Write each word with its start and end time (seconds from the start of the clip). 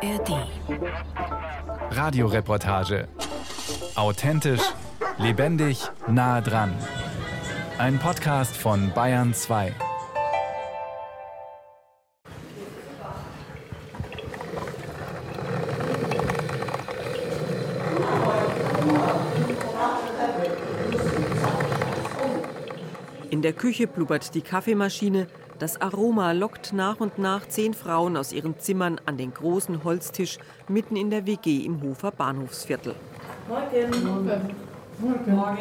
ARD. 0.00 0.46
Radioreportage. 1.90 3.08
Authentisch, 3.96 4.62
lebendig, 5.18 5.90
nah 6.06 6.40
dran. 6.40 6.72
Ein 7.78 7.98
Podcast 7.98 8.56
von 8.56 8.92
Bayern 8.94 9.34
2. 9.34 9.74
In 23.30 23.42
der 23.42 23.52
Küche 23.52 23.88
blubbert 23.88 24.34
die 24.34 24.42
Kaffeemaschine, 24.42 25.26
das 25.58 25.80
Aroma 25.80 26.32
lockt 26.32 26.72
nach 26.72 27.00
und 27.00 27.18
nach 27.18 27.46
zehn 27.48 27.74
Frauen 27.74 28.16
aus 28.16 28.32
ihren 28.32 28.58
Zimmern 28.58 29.00
an 29.06 29.16
den 29.16 29.34
großen 29.34 29.84
Holztisch 29.84 30.38
mitten 30.68 30.96
in 30.96 31.10
der 31.10 31.26
WG 31.26 31.64
im 31.64 31.82
Hofer 31.82 32.10
Bahnhofsviertel. 32.12 32.94
Morgen. 33.48 34.54
Morgen. 35.00 35.58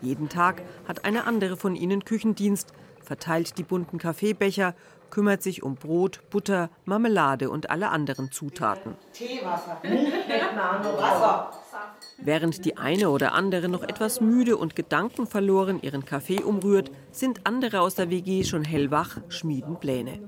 Jeden 0.00 0.28
Tag 0.28 0.62
hat 0.86 1.04
eine 1.04 1.26
andere 1.26 1.56
von 1.56 1.76
ihnen 1.76 2.04
Küchendienst, 2.04 2.72
verteilt 3.02 3.58
die 3.58 3.62
bunten 3.62 3.98
Kaffeebecher, 3.98 4.74
kümmert 5.10 5.42
sich 5.42 5.62
um 5.62 5.76
Brot, 5.76 6.20
Butter, 6.30 6.70
Marmelade 6.84 7.50
und 7.50 7.70
alle 7.70 7.90
anderen 7.90 8.32
Zutaten. 8.32 8.96
Teewasser, 9.12 9.78
Wasser. 9.82 11.50
Während 12.18 12.64
die 12.64 12.76
eine 12.76 13.10
oder 13.10 13.32
andere 13.32 13.68
noch 13.68 13.82
etwas 13.82 14.20
müde 14.20 14.56
und 14.56 14.76
gedankenverloren 14.76 15.82
ihren 15.82 16.04
Kaffee 16.04 16.42
umrührt, 16.42 16.90
sind 17.10 17.40
andere 17.44 17.80
aus 17.80 17.96
der 17.96 18.10
WG 18.10 18.44
schon 18.44 18.64
hellwach, 18.64 19.18
schmieden 19.28 19.78
Pläne. 19.78 20.20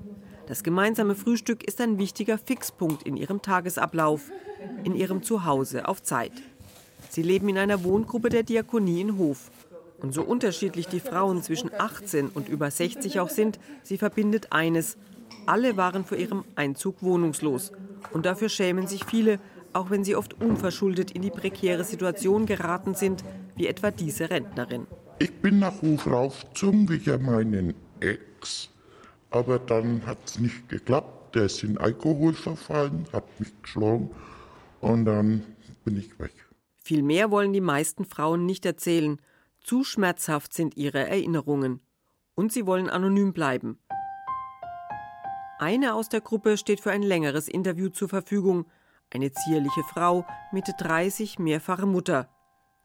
Das 0.47 0.63
gemeinsame 0.63 1.15
Frühstück 1.15 1.63
ist 1.63 1.81
ein 1.81 1.97
wichtiger 1.97 2.37
Fixpunkt 2.37 3.03
in 3.03 3.17
ihrem 3.17 3.41
Tagesablauf, 3.41 4.31
in 4.83 4.95
ihrem 4.95 5.23
Zuhause 5.23 5.87
auf 5.87 6.03
Zeit. 6.03 6.31
Sie 7.09 7.21
leben 7.21 7.49
in 7.49 7.57
einer 7.57 7.83
Wohngruppe 7.83 8.29
der 8.29 8.43
Diakonie 8.43 9.01
in 9.01 9.17
Hof. 9.17 9.51
Und 9.99 10.13
so 10.13 10.21
unterschiedlich 10.21 10.87
die 10.87 10.99
Frauen 10.99 11.41
zwischen 11.41 11.71
18 11.75 12.29
und 12.29 12.47
über 12.47 12.69
60 12.69 13.19
auch 13.19 13.29
sind, 13.29 13.59
sie 13.83 13.97
verbindet 13.97 14.51
eines. 14.51 14.97
Alle 15.45 15.75
waren 15.75 16.05
vor 16.05 16.17
ihrem 16.17 16.43
Einzug 16.55 17.01
wohnungslos. 17.01 17.71
Und 18.13 18.25
dafür 18.25 18.49
schämen 18.49 18.87
sich 18.87 19.05
viele, 19.05 19.39
auch 19.77 19.89
wenn 19.89 20.03
sie 20.03 20.15
oft 20.15 20.41
unverschuldet 20.41 21.11
in 21.11 21.21
die 21.21 21.29
prekäre 21.29 21.83
Situation 21.83 22.45
geraten 22.45 22.95
sind, 22.95 23.23
wie 23.55 23.67
etwa 23.67 23.91
diese 23.91 24.29
Rentnerin. 24.29 24.87
Ich 25.19 25.33
bin 25.41 25.59
nach 25.59 25.81
Hof 25.81 26.07
raufgezogen 26.07 26.89
wegen 26.89 27.23
meinen 27.23 27.73
Ex, 27.99 28.69
aber 29.29 29.59
dann 29.59 30.05
hat 30.05 30.17
es 30.25 30.39
nicht 30.39 30.67
geklappt. 30.69 31.35
Der 31.35 31.45
ist 31.45 31.63
in 31.63 31.77
Alkohol 31.77 32.33
verfallen, 32.33 33.05
hat 33.13 33.39
mich 33.39 33.53
geschlagen 33.61 34.09
und 34.81 35.05
dann 35.05 35.43
bin 35.83 35.97
ich 35.97 36.19
weg. 36.19 36.33
Viel 36.77 37.03
mehr 37.03 37.31
wollen 37.31 37.53
die 37.53 37.61
meisten 37.61 38.05
Frauen 38.05 38.45
nicht 38.45 38.65
erzählen. 38.65 39.19
Zu 39.59 39.83
schmerzhaft 39.83 40.53
sind 40.53 40.77
ihre 40.77 40.99
Erinnerungen. 40.99 41.81
Und 42.33 42.53
sie 42.53 42.65
wollen 42.65 42.89
anonym 42.89 43.33
bleiben. 43.33 43.79
Eine 45.59 45.95
aus 45.95 46.07
der 46.07 46.21
Gruppe 46.21 46.55
steht 46.55 46.79
für 46.79 46.91
ein 46.91 47.01
längeres 47.01 47.47
Interview 47.47 47.89
zur 47.89 48.07
Verfügung. 48.07 48.67
Eine 49.09 49.31
zierliche 49.31 49.83
Frau, 49.83 50.25
Mitte 50.51 50.73
30, 50.77 51.39
mehrfache 51.39 51.85
Mutter. 51.85 52.27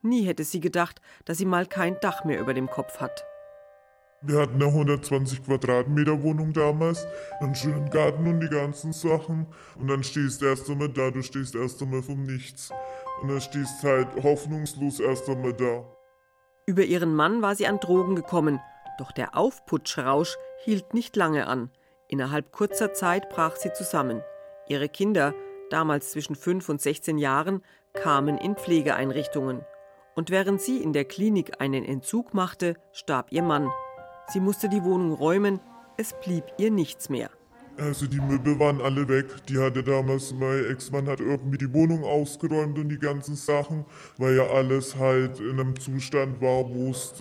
Nie 0.02 0.24
hätte 0.24 0.44
sie 0.44 0.60
gedacht, 0.60 1.00
dass 1.24 1.38
sie 1.38 1.44
mal 1.44 1.66
kein 1.66 1.98
Dach 2.00 2.24
mehr 2.24 2.38
über 2.38 2.54
dem 2.54 2.68
Kopf 2.68 3.00
hat. 3.00 3.24
Wir 4.24 4.38
hatten 4.38 4.54
eine 4.54 4.66
120 4.66 5.44
Quadratmeter 5.44 6.22
Wohnung 6.22 6.52
damals, 6.52 7.08
einen 7.40 7.56
schönen 7.56 7.90
Garten 7.90 8.28
und 8.28 8.38
die 8.38 8.48
ganzen 8.48 8.92
Sachen. 8.92 9.48
Und 9.76 9.88
dann 9.88 10.04
stehst 10.04 10.40
du 10.40 10.46
erst 10.46 10.70
einmal 10.70 10.90
da, 10.90 11.10
du 11.10 11.22
stehst 11.22 11.56
erst 11.56 11.82
einmal 11.82 12.02
vom 12.02 12.22
Nichts. 12.22 12.70
Und 13.20 13.28
dann 13.28 13.40
stehst 13.40 13.82
halt 13.82 14.08
hoffnungslos 14.22 15.00
erst 15.00 15.28
einmal 15.28 15.52
da. 15.54 15.84
Über 16.66 16.84
ihren 16.84 17.16
Mann 17.16 17.42
war 17.42 17.56
sie 17.56 17.66
an 17.66 17.80
Drogen 17.80 18.14
gekommen, 18.14 18.60
doch 18.96 19.10
der 19.10 19.36
Aufputschrausch 19.36 20.36
hielt 20.64 20.94
nicht 20.94 21.16
lange 21.16 21.48
an. 21.48 21.70
Innerhalb 22.06 22.52
kurzer 22.52 22.92
Zeit 22.92 23.28
brach 23.28 23.56
sie 23.56 23.72
zusammen. 23.72 24.22
Ihre 24.68 24.88
Kinder, 24.88 25.34
damals 25.72 26.12
zwischen 26.12 26.36
5 26.36 26.68
und 26.68 26.80
16 26.80 27.18
Jahren, 27.18 27.62
kamen 27.94 28.38
in 28.38 28.56
Pflegeeinrichtungen. 28.56 29.62
Und 30.14 30.30
während 30.30 30.60
sie 30.60 30.78
in 30.78 30.92
der 30.92 31.04
Klinik 31.04 31.60
einen 31.60 31.84
Entzug 31.84 32.34
machte, 32.34 32.76
starb 32.92 33.32
ihr 33.32 33.42
Mann. 33.42 33.70
Sie 34.28 34.40
musste 34.40 34.68
die 34.68 34.82
Wohnung 34.82 35.12
räumen, 35.12 35.60
es 35.96 36.14
blieb 36.22 36.44
ihr 36.58 36.70
nichts 36.70 37.08
mehr. 37.08 37.30
Also 37.78 38.06
die 38.06 38.20
Möbel 38.20 38.58
waren 38.58 38.80
alle 38.82 39.08
weg. 39.08 39.26
Die 39.48 39.58
hatte 39.58 39.82
damals, 39.82 40.32
mein 40.34 40.66
Ex-Mann 40.70 41.08
hat 41.08 41.20
irgendwie 41.20 41.58
die 41.58 41.72
Wohnung 41.72 42.04
ausgeräumt 42.04 42.78
und 42.78 42.90
die 42.90 42.98
ganzen 42.98 43.34
Sachen, 43.34 43.86
weil 44.18 44.36
ja 44.36 44.46
alles 44.46 44.96
halt 44.96 45.40
in 45.40 45.58
einem 45.58 45.78
Zustand 45.80 46.40
war, 46.40 46.68
wo 46.68 46.90
es 46.90 47.14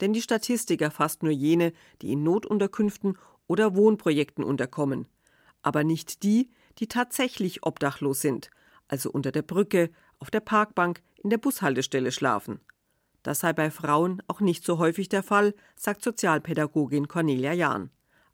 denn 0.01 0.13
die 0.13 0.21
Statistik 0.21 0.81
erfasst 0.81 1.23
nur 1.23 1.31
jene, 1.31 1.73
die 2.01 2.11
in 2.11 2.23
Notunterkünften 2.23 3.17
oder 3.47 3.75
Wohnprojekten 3.75 4.43
unterkommen, 4.43 5.07
aber 5.61 5.83
nicht 5.83 6.23
die, 6.23 6.49
die 6.79 6.87
tatsächlich 6.87 7.65
obdachlos 7.65 8.21
sind, 8.21 8.49
also 8.87 9.11
unter 9.11 9.31
der 9.31 9.43
Brücke, 9.43 9.89
auf 10.19 10.31
der 10.31 10.39
Parkbank, 10.39 11.01
in 11.23 11.29
der 11.29 11.37
Bushaltestelle 11.37 12.11
schlafen. 12.11 12.59
Das 13.23 13.41
sei 13.41 13.53
bei 13.53 13.69
Frauen 13.69 14.21
auch 14.27 14.39
nicht 14.39 14.65
so 14.65 14.79
häufig 14.79 15.07
der 15.09 15.23
Fall, 15.23 15.53
sagt 15.75 16.03
Sozialpädagogin 16.03 17.07
Cornelia 17.07 17.53
Jahn. 17.53 17.91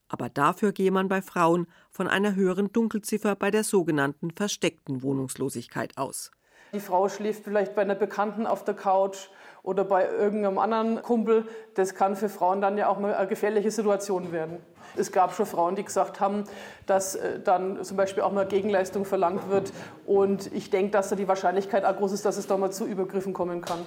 Aber 0.07 0.29
dafür 0.29 0.71
gehe 0.71 0.91
man 0.91 1.09
bei 1.09 1.21
Frauen 1.21 1.67
von 1.89 2.07
einer 2.07 2.35
höheren 2.35 2.71
Dunkelziffer 2.71 3.35
bei 3.35 3.51
der 3.51 3.65
sogenannten 3.65 4.31
versteckten 4.31 5.03
Wohnungslosigkeit 5.03 5.97
aus. 5.97 6.31
Die 6.73 6.79
Frau 6.79 7.09
schläft 7.09 7.43
vielleicht 7.43 7.75
bei 7.75 7.81
einer 7.81 7.95
Bekannten 7.95 8.45
auf 8.45 8.63
der 8.63 8.75
Couch 8.75 9.27
oder 9.63 9.83
bei 9.83 10.07
irgendeinem 10.07 10.57
anderen 10.57 11.01
Kumpel, 11.01 11.45
das 11.75 11.95
kann 11.95 12.15
für 12.15 12.29
Frauen 12.29 12.61
dann 12.61 12.77
ja 12.77 12.87
auch 12.89 12.97
eine 12.97 13.27
gefährliche 13.27 13.71
Situation 13.71 14.31
werden. 14.31 14.59
Es 14.95 15.11
gab 15.11 15.33
schon 15.33 15.45
Frauen, 15.45 15.75
die 15.75 15.83
gesagt 15.83 16.19
haben, 16.19 16.45
dass 16.85 17.15
äh, 17.15 17.39
dann 17.39 17.83
zum 17.83 17.97
Beispiel 17.97 18.23
auch 18.23 18.31
mal 18.31 18.45
Gegenleistung 18.45 19.05
verlangt 19.05 19.49
wird. 19.49 19.71
Und 20.05 20.51
ich 20.53 20.69
denke, 20.69 20.91
dass 20.91 21.09
da 21.09 21.15
die 21.15 21.27
Wahrscheinlichkeit 21.27 21.85
auch 21.85 21.97
groß 21.97 22.13
ist, 22.13 22.25
dass 22.25 22.37
es 22.37 22.47
da 22.47 22.57
mal 22.57 22.71
zu 22.71 22.85
Übergriffen 22.85 23.33
kommen 23.33 23.61
kann. 23.61 23.79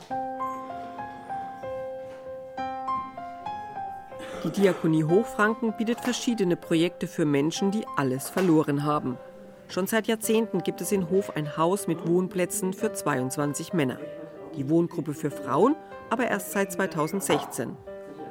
Die 4.44 4.50
Diakonie 4.50 5.04
Hochfranken 5.04 5.74
bietet 5.76 6.00
verschiedene 6.00 6.56
Projekte 6.56 7.06
für 7.06 7.26
Menschen, 7.26 7.70
die 7.70 7.84
alles 7.96 8.30
verloren 8.30 8.84
haben. 8.84 9.18
Schon 9.68 9.86
seit 9.86 10.06
Jahrzehnten 10.06 10.62
gibt 10.62 10.80
es 10.80 10.92
in 10.92 11.10
Hof 11.10 11.36
ein 11.36 11.56
Haus 11.56 11.86
mit 11.86 12.08
Wohnplätzen 12.08 12.72
für 12.72 12.92
22 12.92 13.74
Männer. 13.74 13.98
Die 14.56 14.68
Wohngruppe 14.68 15.14
für 15.14 15.30
Frauen 15.30 15.76
aber 16.10 16.28
erst 16.28 16.52
seit 16.52 16.72
2016. 16.72 17.76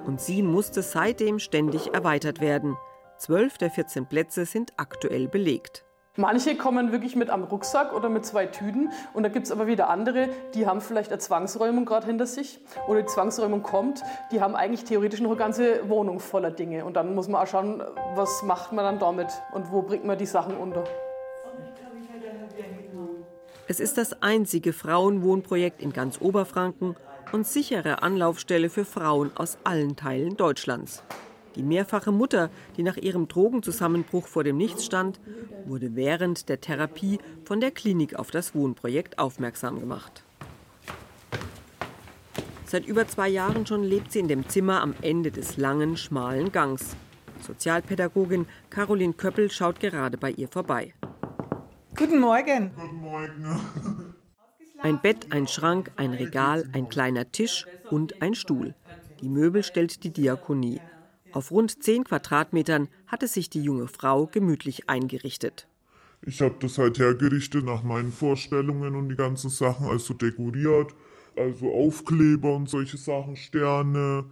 Und 0.06 0.21
sie 0.21 0.44
musste 0.44 0.81
seitdem 0.81 1.39
ständig 1.39 1.94
erweitert 1.94 2.42
werden. 2.42 2.77
Zwölf 3.18 3.57
der 3.57 3.69
14 3.69 4.06
Plätze 4.06 4.45
sind 4.45 4.74
aktuell 4.77 5.27
belegt. 5.27 5.86
Manche 6.16 6.56
kommen 6.56 6.92
wirklich 6.92 7.16
mit 7.16 7.30
am 7.30 7.44
Rucksack 7.45 7.94
oder 7.94 8.10
mit 8.10 8.25
zwei 8.25 8.45
Tüten 8.45 8.92
und 9.13 9.24
da 9.24 9.30
gibt 9.30 9.45
es 9.45 9.51
aber 9.54 9.68
wieder 9.68 9.89
andere, 9.89 10.27
die 10.54 10.68
haben 10.68 10.81
vielleicht 10.81 11.12
eine 11.12 11.19
Zwangsräumung 11.19 11.86
gerade 11.86 12.07
hinter 12.07 12.25
sich 12.25 12.60
oder 12.89 13.04
die 13.04 13.07
Zwangsräumung 13.07 13.63
kommt, 13.63 14.01
die 14.31 14.42
haben 14.42 14.54
eigentlich 14.54 14.83
theoretisch 14.83 15.21
noch 15.21 15.30
eine 15.30 15.39
ganze 15.39 15.88
Wohnung 15.88 16.19
voller 16.19 16.51
Dinge 16.51 16.83
und 16.83 16.98
dann 16.98 17.16
muss 17.16 17.30
man 17.30 17.42
auch 17.42 17.48
schauen, 17.48 17.81
was 18.16 18.44
macht 18.44 18.74
man 18.74 18.83
dann 18.83 19.00
damit 19.00 19.27
und 19.54 19.71
wo 19.71 19.81
bringt 19.81 20.04
man 20.04 20.18
die 20.18 20.25
Sachen 20.25 20.57
unter. 20.57 20.83
Es 23.69 23.80
ist 23.80 24.00
das 24.00 24.24
einzige 24.24 24.74
Frauenwohnprojekt 24.74 25.80
in 25.80 25.94
ganz 25.94 26.19
Oberfranken 26.19 26.95
und 27.31 27.45
sichere 27.45 28.01
Anlaufstelle 28.01 28.68
für 28.68 28.83
Frauen 28.83 29.30
aus 29.36 29.60
allen 29.63 29.95
Teilen 29.95 30.36
Deutschlands. 30.36 31.04
Die 31.56 31.62
mehrfache 31.62 32.12
Mutter, 32.12 32.50
die 32.77 32.81
nach 32.81 32.98
ihrem 32.98 33.27
Drogenzusammenbruch 33.27 34.25
vor 34.25 34.44
dem 34.44 34.57
Nichts 34.57 34.86
stand, 34.86 35.19
wurde 35.68 35.95
während 35.95 36.50
der 36.50 36.62
Therapie 36.62 37.19
von 37.45 37.62
der 37.62 37.69
Klinik 37.69 38.16
auf 38.16 38.31
das 38.31 38.56
Wohnprojekt 38.56 39.19
aufmerksam 39.19 39.80
gemacht. 39.80 40.24
Seit 42.66 42.88
über 42.88 43.07
zwei 43.07 43.30
Jahren 43.30 43.68
schon 43.68 43.83
lebt 43.83 44.12
sie 44.12 44.19
in 44.19 44.27
dem 44.27 44.50
Zimmer 44.50 44.81
am 44.81 44.95
Ende 45.04 45.30
des 45.30 45.57
langen, 45.57 45.95
schmalen 45.95 46.51
Gangs. 46.51 46.95
Sozialpädagogin 47.45 48.48
Caroline 48.71 49.13
Köppel 49.13 49.51
schaut 49.51 49.80
gerade 49.80 50.18
bei 50.18 50.31
ihr 50.31 50.48
vorbei. 50.48 50.95
Guten 51.99 52.21
Morgen. 52.21 52.71
Guten 52.77 53.01
Morgen. 53.01 54.15
Ein 54.81 55.01
Bett, 55.01 55.33
ein 55.33 55.47
Schrank, 55.47 55.91
ein 55.97 56.13
Regal, 56.13 56.63
ein 56.71 56.87
kleiner 56.87 57.29
Tisch 57.29 57.67
und 57.89 58.21
ein 58.21 58.35
Stuhl. 58.35 58.73
Die 59.19 59.27
Möbel 59.27 59.63
stellt 59.63 60.05
die 60.05 60.13
Diakonie. 60.13 60.79
Auf 61.33 61.51
rund 61.51 61.83
zehn 61.83 62.05
Quadratmetern 62.05 62.87
hatte 63.05 63.27
sich 63.27 63.49
die 63.49 63.61
junge 63.61 63.89
Frau 63.89 64.27
gemütlich 64.27 64.87
eingerichtet. 64.87 65.67
Ich 66.21 66.41
habe 66.41 66.55
das 66.61 66.77
halt 66.77 66.99
hergerichtet 66.99 67.65
nach 67.65 67.83
meinen 67.83 68.13
Vorstellungen 68.13 68.95
und 68.95 69.09
die 69.09 69.17
ganzen 69.17 69.49
Sachen, 69.49 69.87
also 69.87 70.13
dekoriert, 70.13 70.95
also 71.35 71.69
Aufkleber 71.69 72.55
und 72.55 72.69
solche 72.69 72.95
Sachen, 72.95 73.35
Sterne, 73.35 74.23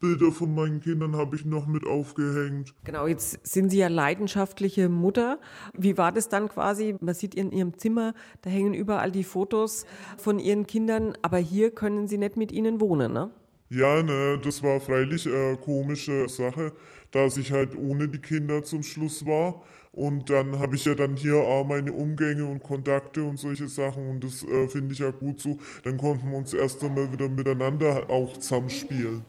Bilder 0.00 0.32
von 0.32 0.54
meinen 0.54 0.80
Kindern 0.80 1.16
habe 1.16 1.36
ich 1.36 1.44
noch 1.44 1.66
mit 1.66 1.86
aufgehängt. 1.86 2.74
Genau, 2.84 3.06
jetzt 3.06 3.46
sind 3.46 3.70
Sie 3.70 3.78
ja 3.78 3.88
leidenschaftliche 3.88 4.88
Mutter. 4.88 5.38
Wie 5.76 5.96
war 5.98 6.12
das 6.12 6.28
dann 6.28 6.48
quasi? 6.48 6.96
Man 7.00 7.14
sieht 7.14 7.34
in 7.34 7.52
Ihrem 7.52 7.78
Zimmer, 7.78 8.14
da 8.42 8.50
hängen 8.50 8.74
überall 8.74 9.10
die 9.10 9.24
Fotos 9.24 9.86
von 10.18 10.38
Ihren 10.38 10.66
Kindern, 10.66 11.14
aber 11.22 11.38
hier 11.38 11.70
können 11.70 12.08
Sie 12.08 12.18
nicht 12.18 12.36
mit 12.36 12.52
ihnen 12.52 12.80
wohnen, 12.80 13.12
ne? 13.12 13.30
Ja, 13.68 14.00
ne, 14.00 14.38
das 14.42 14.62
war 14.62 14.78
freilich 14.78 15.26
eine 15.26 15.56
komische 15.56 16.28
Sache, 16.28 16.72
da 17.10 17.26
ich 17.26 17.50
halt 17.50 17.76
ohne 17.76 18.06
die 18.06 18.20
Kinder 18.20 18.62
zum 18.62 18.84
Schluss 18.84 19.26
war. 19.26 19.62
Und 19.90 20.30
dann 20.30 20.58
habe 20.58 20.76
ich 20.76 20.84
ja 20.84 20.94
dann 20.94 21.16
hier 21.16 21.36
auch 21.36 21.66
meine 21.66 21.92
Umgänge 21.92 22.44
und 22.44 22.62
Kontakte 22.62 23.24
und 23.24 23.38
solche 23.38 23.66
Sachen 23.66 24.08
und 24.08 24.22
das 24.22 24.44
äh, 24.44 24.68
finde 24.68 24.92
ich 24.92 25.00
ja 25.00 25.10
gut 25.10 25.40
so. 25.40 25.58
Dann 25.84 25.96
konnten 25.96 26.30
wir 26.30 26.36
uns 26.36 26.52
erst 26.52 26.84
einmal 26.84 27.10
wieder 27.10 27.28
miteinander 27.28 28.08
auch 28.10 28.36
zusammenspielen. 28.36 29.24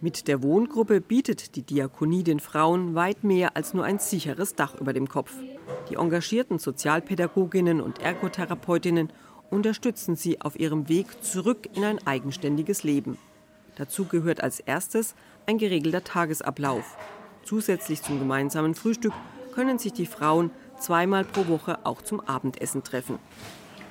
Mit 0.00 0.28
der 0.28 0.44
Wohngruppe 0.44 1.00
bietet 1.00 1.56
die 1.56 1.62
Diakonie 1.62 2.22
den 2.22 2.38
Frauen 2.38 2.94
weit 2.94 3.24
mehr 3.24 3.56
als 3.56 3.74
nur 3.74 3.84
ein 3.84 3.98
sicheres 3.98 4.54
Dach 4.54 4.76
über 4.76 4.92
dem 4.92 5.08
Kopf. 5.08 5.34
Die 5.90 5.96
engagierten 5.96 6.60
Sozialpädagoginnen 6.60 7.80
und 7.80 8.00
Ergotherapeutinnen 8.00 9.12
unterstützen 9.50 10.14
sie 10.14 10.40
auf 10.40 10.58
ihrem 10.58 10.88
Weg 10.88 11.24
zurück 11.24 11.68
in 11.74 11.82
ein 11.82 12.06
eigenständiges 12.06 12.84
Leben. 12.84 13.18
Dazu 13.74 14.04
gehört 14.04 14.40
als 14.40 14.60
erstes 14.60 15.16
ein 15.46 15.58
geregelter 15.58 16.04
Tagesablauf. 16.04 16.96
Zusätzlich 17.42 18.00
zum 18.00 18.20
gemeinsamen 18.20 18.76
Frühstück 18.76 19.14
können 19.52 19.80
sich 19.80 19.92
die 19.92 20.06
Frauen 20.06 20.52
zweimal 20.78 21.24
pro 21.24 21.48
Woche 21.48 21.84
auch 21.84 22.02
zum 22.02 22.20
Abendessen 22.20 22.84
treffen. 22.84 23.18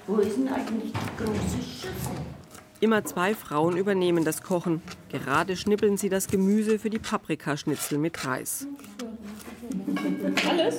Wo 0.05 0.15
ist 0.19 0.37
denn 0.37 0.47
eigentlich 0.47 0.93
die 0.93 1.23
große 1.23 1.61
Schüssel? 1.61 2.36
Immer 2.79 3.03
zwei 3.05 3.33
Frauen 3.33 3.75
übernehmen 3.75 4.23
das 4.23 4.43
Kochen. 4.43 4.81
Gerade 5.09 5.57
schnippeln 5.57 5.97
sie 5.97 6.09
das 6.09 6.27
Gemüse 6.27 6.77
für 6.77 6.89
die 6.91 6.99
Paprikaschnitzel 6.99 7.97
mit 7.97 8.23
Reis. 8.25 8.67
Alles? 10.47 10.75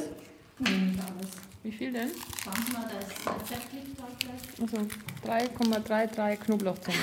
Wie 1.64 1.72
viel 1.72 1.92
denn? 1.92 2.10
Schauen 2.44 2.72
mal, 2.72 2.88
das 2.88 3.34
Rezept 3.34 3.72
liegt 3.72 3.98
da 3.98 4.06
gleich. 4.18 4.40
Also 4.60 5.66
3,33 5.74 6.36
Knoblauchzehen. 6.36 6.98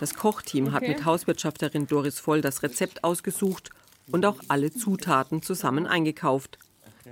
Das 0.00 0.14
Kochteam 0.14 0.72
hat 0.72 0.82
Okay. 0.82 0.94
mit 0.94 1.04
Hauswirtschafterin 1.04 1.86
Doris 1.86 2.18
Voll 2.18 2.40
das 2.40 2.62
Rezept 2.62 3.04
ausgesucht 3.04 3.70
und 4.10 4.24
auch 4.24 4.36
alle 4.48 4.72
Zutaten 4.72 5.42
zusammen 5.42 5.86
eingekauft. 5.86 6.58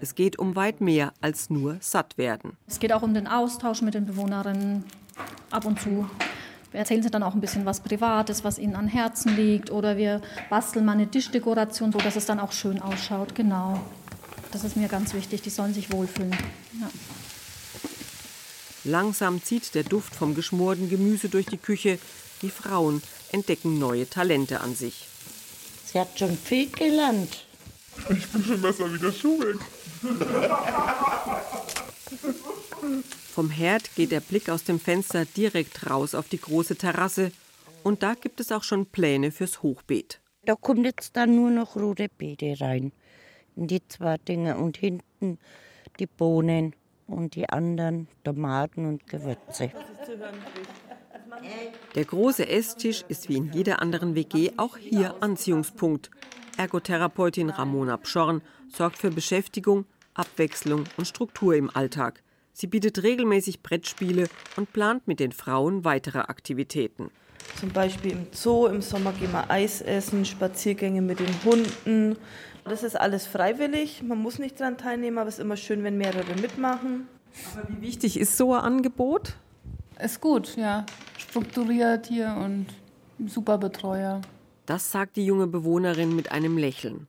Es 0.00 0.14
geht 0.14 0.38
um 0.38 0.56
weit 0.56 0.80
mehr 0.80 1.12
als 1.20 1.50
nur 1.50 1.76
satt 1.80 2.16
werden. 2.16 2.56
Es 2.66 2.80
geht 2.80 2.92
auch 2.92 3.02
um 3.02 3.12
den 3.12 3.26
Austausch 3.26 3.82
mit 3.82 3.94
den 3.94 4.06
Bewohnerinnen 4.06 4.84
ab 5.50 5.64
und 5.64 5.80
zu. 5.80 6.08
Wir 6.70 6.80
erzählen 6.80 7.02
sie 7.02 7.10
dann 7.10 7.22
auch 7.22 7.34
ein 7.34 7.40
bisschen 7.40 7.66
was 7.66 7.80
Privates, 7.80 8.44
was 8.44 8.58
ihnen 8.58 8.76
an 8.76 8.86
Herzen 8.86 9.34
liegt. 9.34 9.70
Oder 9.70 9.96
wir 9.96 10.20
basteln 10.50 10.84
mal 10.84 10.92
eine 10.92 11.10
Tischdekoration, 11.10 11.90
so 11.92 11.98
dass 11.98 12.16
es 12.16 12.26
dann 12.26 12.38
auch 12.38 12.52
schön 12.52 12.80
ausschaut. 12.80 13.34
Genau. 13.34 13.80
Das 14.52 14.64
ist 14.64 14.76
mir 14.76 14.88
ganz 14.88 15.14
wichtig. 15.14 15.42
Die 15.42 15.50
sollen 15.50 15.74
sich 15.74 15.92
wohlfühlen. 15.92 16.36
Ja. 16.80 16.90
Langsam 18.84 19.42
zieht 19.42 19.74
der 19.74 19.82
Duft 19.82 20.14
vom 20.14 20.34
geschmorten 20.34 20.88
Gemüse 20.88 21.28
durch 21.28 21.46
die 21.46 21.58
Küche. 21.58 21.98
Die 22.42 22.50
Frauen 22.50 23.02
entdecken 23.32 23.78
neue 23.78 24.08
Talente 24.08 24.60
an 24.60 24.74
sich. 24.74 25.06
Sie 25.84 25.98
hat 26.00 26.18
schon 26.18 26.36
viel 26.36 26.70
gelernt. 26.70 27.46
Ich 28.08 28.26
bin 28.28 28.44
schon 28.44 28.62
besser 28.62 28.92
wie 28.92 28.98
der 28.98 29.12
Schuh 29.12 29.40
weg. 29.40 29.58
Vom 33.32 33.50
Herd 33.50 33.94
geht 33.94 34.12
der 34.12 34.20
Blick 34.20 34.48
aus 34.48 34.64
dem 34.64 34.80
Fenster 34.80 35.24
direkt 35.24 35.88
raus 35.90 36.14
auf 36.14 36.28
die 36.28 36.40
große 36.40 36.76
Terrasse. 36.76 37.32
Und 37.82 38.02
da 38.02 38.14
gibt 38.14 38.40
es 38.40 38.52
auch 38.52 38.62
schon 38.62 38.86
Pläne 38.86 39.30
fürs 39.30 39.62
Hochbeet. 39.62 40.20
Da 40.44 40.54
kommt 40.54 40.84
jetzt 40.84 41.16
dann 41.16 41.36
nur 41.36 41.50
noch 41.50 41.76
rote 41.76 42.08
Beete 42.08 42.60
rein. 42.60 42.92
In 43.56 43.66
die 43.66 43.86
zwei 43.88 44.16
Dinge. 44.18 44.56
Und 44.56 44.76
hinten 44.76 45.38
die 45.98 46.06
Bohnen 46.06 46.74
und 47.06 47.34
die 47.34 47.48
anderen 47.48 48.08
Tomaten 48.24 48.86
und 48.86 49.06
Gewürze. 49.06 49.72
Der 51.94 52.04
große 52.04 52.48
Esstisch 52.48 53.04
ist 53.08 53.28
wie 53.28 53.36
in 53.36 53.52
jeder 53.52 53.82
anderen 53.82 54.14
WG 54.14 54.52
auch 54.56 54.76
hier 54.76 55.22
Anziehungspunkt. 55.22 56.10
Ergotherapeutin 56.56 57.50
Ramona 57.50 57.96
Pschorn 57.96 58.42
sorgt 58.68 58.98
für 58.98 59.10
Beschäftigung, 59.10 59.86
Abwechslung 60.14 60.84
und 60.96 61.06
Struktur 61.06 61.54
im 61.54 61.74
Alltag. 61.74 62.22
Sie 62.52 62.66
bietet 62.66 63.02
regelmäßig 63.02 63.62
Brettspiele 63.62 64.28
und 64.56 64.72
plant 64.72 65.06
mit 65.06 65.20
den 65.20 65.32
Frauen 65.32 65.84
weitere 65.84 66.18
Aktivitäten. 66.18 67.10
Zum 67.58 67.70
Beispiel 67.70 68.12
im 68.12 68.26
Zoo, 68.32 68.66
im 68.66 68.82
Sommer 68.82 69.12
gehen 69.12 69.32
wir 69.32 69.50
Eis 69.50 69.80
essen, 69.80 70.24
Spaziergänge 70.24 71.02
mit 71.02 71.20
den 71.20 71.44
Hunden. 71.44 72.16
Das 72.64 72.82
ist 72.82 72.98
alles 72.98 73.26
freiwillig, 73.26 74.02
man 74.02 74.18
muss 74.18 74.38
nicht 74.38 74.60
daran 74.60 74.78
teilnehmen, 74.78 75.18
aber 75.18 75.28
es 75.28 75.36
ist 75.36 75.40
immer 75.40 75.56
schön, 75.56 75.82
wenn 75.82 75.96
mehrere 75.96 76.34
mitmachen. 76.40 77.08
Wie 77.68 77.80
wichtig 77.80 78.18
ist 78.18 78.36
so 78.36 78.54
ein 78.54 78.60
Angebot? 78.60 79.36
Ist 80.02 80.20
gut, 80.20 80.56
ja. 80.56 80.86
Strukturiert 81.18 82.06
hier 82.06 82.36
und 82.42 82.66
super 83.26 83.58
Betreuer. 83.58 84.20
Das 84.66 84.90
sagt 84.90 85.16
die 85.16 85.26
junge 85.26 85.46
Bewohnerin 85.46 86.14
mit 86.14 86.32
einem 86.32 86.56
Lächeln. 86.56 87.06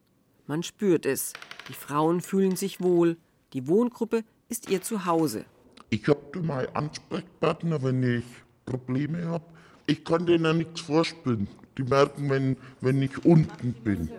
Man 0.48 0.64
spürt 0.64 1.06
es. 1.06 1.34
Die 1.70 1.74
Frauen 1.74 2.22
fühlen 2.22 2.56
sich 2.56 2.82
wohl. 2.82 3.18
Die 3.54 3.68
Wohngruppe 3.68 4.24
ist 4.52 4.70
ihr 4.70 4.82
Zuhause. 4.82 5.46
Ich 5.90 6.08
habe 6.08 6.42
mal 6.42 6.68
Ansprechpartner, 6.74 7.82
wenn 7.82 8.04
ich 8.04 8.26
Probleme 8.66 9.26
habe. 9.26 9.46
Ich 9.88 10.04
kann 10.04 10.26
denen 10.26 10.58
nichts 10.58 10.82
vorspielen. 10.82 11.48
Die 11.78 11.84
merken, 11.84 12.30
wenn, 12.30 12.58
wenn 12.82 13.02
ich 13.02 13.24
unten 13.26 13.74
bin. 13.74 14.12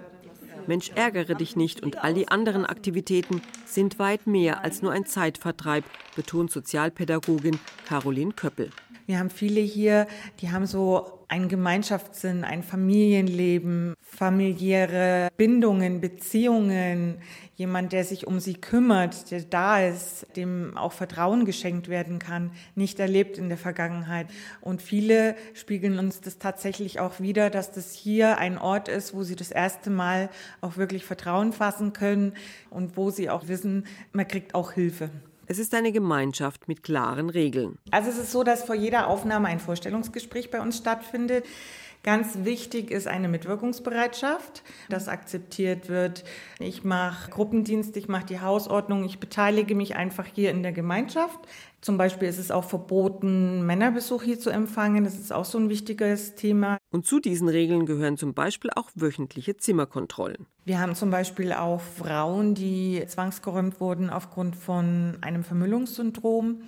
Mensch, 0.66 0.90
ärgere 0.94 1.34
dich 1.34 1.54
nicht 1.54 1.82
und 1.82 2.02
all 2.02 2.14
die 2.14 2.28
anderen 2.28 2.64
Aktivitäten 2.64 3.42
sind 3.66 3.98
weit 3.98 4.26
mehr 4.26 4.64
als 4.64 4.80
nur 4.80 4.92
ein 4.92 5.06
Zeitvertreib, 5.06 5.84
betont 6.16 6.50
Sozialpädagogin 6.50 7.58
Caroline 7.86 8.32
Köppel. 8.32 8.70
Wir 9.12 9.18
haben 9.18 9.28
viele 9.28 9.60
hier, 9.60 10.06
die 10.40 10.52
haben 10.52 10.64
so 10.64 11.26
einen 11.28 11.50
Gemeinschaftssinn, 11.50 12.44
ein 12.44 12.62
Familienleben, 12.62 13.92
familiäre 14.00 15.28
Bindungen, 15.36 16.00
Beziehungen, 16.00 17.18
jemand, 17.54 17.92
der 17.92 18.04
sich 18.04 18.26
um 18.26 18.40
sie 18.40 18.54
kümmert, 18.54 19.30
der 19.30 19.42
da 19.42 19.86
ist, 19.86 20.26
dem 20.34 20.78
auch 20.78 20.92
Vertrauen 20.92 21.44
geschenkt 21.44 21.90
werden 21.90 22.20
kann, 22.20 22.52
nicht 22.74 22.98
erlebt 23.00 23.36
in 23.36 23.50
der 23.50 23.58
Vergangenheit. 23.58 24.28
Und 24.62 24.80
viele 24.80 25.36
spiegeln 25.52 25.98
uns 25.98 26.22
das 26.22 26.38
tatsächlich 26.38 26.98
auch 26.98 27.20
wieder, 27.20 27.50
dass 27.50 27.70
das 27.70 27.92
hier 27.92 28.38
ein 28.38 28.56
Ort 28.56 28.88
ist, 28.88 29.12
wo 29.12 29.24
sie 29.24 29.36
das 29.36 29.50
erste 29.50 29.90
Mal 29.90 30.30
auch 30.62 30.78
wirklich 30.78 31.04
Vertrauen 31.04 31.52
fassen 31.52 31.92
können 31.92 32.32
und 32.70 32.96
wo 32.96 33.10
sie 33.10 33.28
auch 33.28 33.46
wissen, 33.46 33.84
man 34.14 34.26
kriegt 34.26 34.54
auch 34.54 34.72
Hilfe. 34.72 35.10
Es 35.52 35.58
ist 35.58 35.74
eine 35.74 35.92
Gemeinschaft 35.92 36.66
mit 36.66 36.82
klaren 36.82 37.28
Regeln. 37.28 37.76
Also 37.90 38.08
es 38.08 38.16
ist 38.16 38.32
so, 38.32 38.42
dass 38.42 38.64
vor 38.64 38.74
jeder 38.74 39.06
Aufnahme 39.06 39.48
ein 39.48 39.60
Vorstellungsgespräch 39.60 40.50
bei 40.50 40.62
uns 40.62 40.78
stattfindet. 40.78 41.44
Ganz 42.02 42.38
wichtig 42.44 42.90
ist 42.90 43.06
eine 43.06 43.28
Mitwirkungsbereitschaft, 43.28 44.62
dass 44.88 45.08
akzeptiert 45.08 45.90
wird. 45.90 46.24
Ich 46.58 46.84
mache 46.84 47.30
Gruppendienst, 47.30 47.94
ich 47.98 48.08
mache 48.08 48.24
die 48.24 48.40
Hausordnung, 48.40 49.04
ich 49.04 49.20
beteilige 49.20 49.74
mich 49.74 49.94
einfach 49.94 50.24
hier 50.24 50.52
in 50.52 50.62
der 50.62 50.72
Gemeinschaft. 50.72 51.38
Zum 51.82 51.98
Beispiel 51.98 52.28
ist 52.28 52.38
es 52.38 52.52
auch 52.52 52.62
verboten, 52.62 53.66
Männerbesuch 53.66 54.22
hier 54.22 54.38
zu 54.38 54.50
empfangen. 54.50 55.02
Das 55.02 55.14
ist 55.14 55.32
auch 55.32 55.44
so 55.44 55.58
ein 55.58 55.68
wichtiges 55.68 56.36
Thema. 56.36 56.78
Und 56.92 57.06
zu 57.06 57.18
diesen 57.18 57.48
Regeln 57.48 57.86
gehören 57.86 58.16
zum 58.16 58.34
Beispiel 58.34 58.70
auch 58.76 58.88
wöchentliche 58.94 59.56
Zimmerkontrollen. 59.56 60.46
Wir 60.64 60.78
haben 60.78 60.94
zum 60.94 61.10
Beispiel 61.10 61.52
auch 61.52 61.80
Frauen, 61.80 62.54
die 62.54 63.02
zwangsgeräumt 63.08 63.80
wurden 63.80 64.10
aufgrund 64.10 64.54
von 64.54 65.18
einem 65.22 65.42
Vermüllungssyndrom 65.42 66.62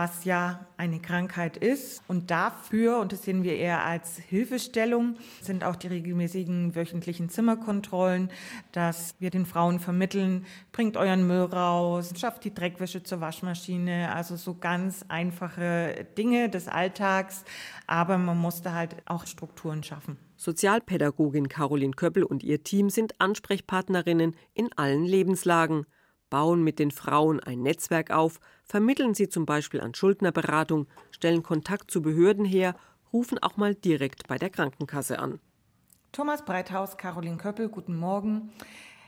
was 0.00 0.24
ja 0.24 0.66
eine 0.78 0.98
Krankheit 0.98 1.58
ist. 1.58 2.02
Und 2.08 2.30
dafür, 2.30 3.00
und 3.00 3.12
das 3.12 3.22
sehen 3.24 3.42
wir 3.42 3.56
eher 3.56 3.84
als 3.84 4.16
Hilfestellung, 4.16 5.16
sind 5.42 5.62
auch 5.62 5.76
die 5.76 5.88
regelmäßigen 5.88 6.74
wöchentlichen 6.74 7.28
Zimmerkontrollen, 7.28 8.30
dass 8.72 9.14
wir 9.18 9.28
den 9.28 9.44
Frauen 9.44 9.78
vermitteln, 9.78 10.46
bringt 10.72 10.96
euren 10.96 11.26
Müll 11.26 11.42
raus, 11.42 12.14
schafft 12.16 12.44
die 12.44 12.54
Dreckwäsche 12.54 13.02
zur 13.02 13.20
Waschmaschine, 13.20 14.14
also 14.14 14.36
so 14.36 14.54
ganz 14.54 15.04
einfache 15.08 16.06
Dinge 16.16 16.48
des 16.48 16.66
Alltags, 16.66 17.44
aber 17.86 18.16
man 18.16 18.38
musste 18.38 18.72
halt 18.72 18.96
auch 19.04 19.26
Strukturen 19.26 19.82
schaffen. 19.82 20.16
Sozialpädagogin 20.38 21.50
Caroline 21.50 21.92
Köppel 21.92 22.24
und 22.24 22.42
ihr 22.42 22.62
Team 22.62 22.88
sind 22.88 23.20
Ansprechpartnerinnen 23.20 24.34
in 24.54 24.70
allen 24.78 25.04
Lebenslagen 25.04 25.84
bauen 26.30 26.62
mit 26.62 26.78
den 26.78 26.90
Frauen 26.90 27.40
ein 27.40 27.62
Netzwerk 27.62 28.10
auf, 28.10 28.40
vermitteln 28.64 29.14
sie 29.14 29.28
zum 29.28 29.44
Beispiel 29.44 29.80
an 29.80 29.94
Schuldnerberatung, 29.94 30.86
stellen 31.10 31.42
Kontakt 31.42 31.90
zu 31.90 32.00
Behörden 32.00 32.44
her, 32.44 32.74
rufen 33.12 33.38
auch 33.38 33.56
mal 33.56 33.74
direkt 33.74 34.28
bei 34.28 34.38
der 34.38 34.50
Krankenkasse 34.50 35.18
an. 35.18 35.40
Thomas 36.12 36.44
Breithaus, 36.44 36.96
Caroline 36.96 37.36
Köppel, 37.36 37.68
guten 37.68 37.96
Morgen. 37.96 38.50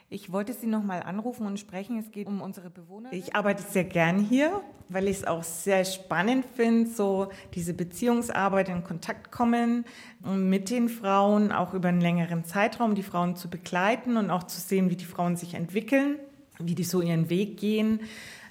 Ich 0.09 0.31
wollte 0.31 0.53
Sie 0.53 0.67
noch 0.67 0.83
mal 0.83 1.03
anrufen 1.03 1.47
und 1.47 1.59
sprechen. 1.59 1.99
Es 1.99 2.11
geht 2.11 2.27
um 2.27 2.43
unsere 2.43 2.69
Bewohner. 2.69 3.11
Ich 3.15 3.35
arbeite 3.35 3.63
sehr 3.63 3.85
gern 3.85 4.19
hier, 4.19 4.61
weil 4.91 5.09
ich 5.09 5.17
es 5.17 5.25
auch 5.25 5.43
sehr 5.43 5.87
spannend 5.87 6.45
finde, 6.55 6.91
so 6.91 7.31
diese 7.55 7.73
Beziehungsarbeit 7.73 8.69
in 8.69 8.85
Kontakt 8.85 9.33
kommen 9.33 9.87
mit 10.21 10.69
den 10.69 10.91
Frauen, 10.91 11.51
auch 11.51 11.73
über 11.73 11.89
einen 11.89 12.03
längeren 12.03 12.45
Zeitraum 12.45 12.95
die 12.95 13.03
Frauen 13.03 13.37
zu 13.37 13.49
begleiten 13.49 14.19
und 14.19 14.31
auch 14.31 14.43
zu 14.43 14.61
sehen, 14.61 14.91
wie 14.91 14.97
die 14.97 15.07
Frauen 15.07 15.37
sich 15.37 15.55
entwickeln 15.55 16.19
wie 16.59 16.75
die 16.75 16.85
so 16.85 17.01
ihren 17.01 17.31
Weg 17.31 17.59
gehen. 17.59 18.01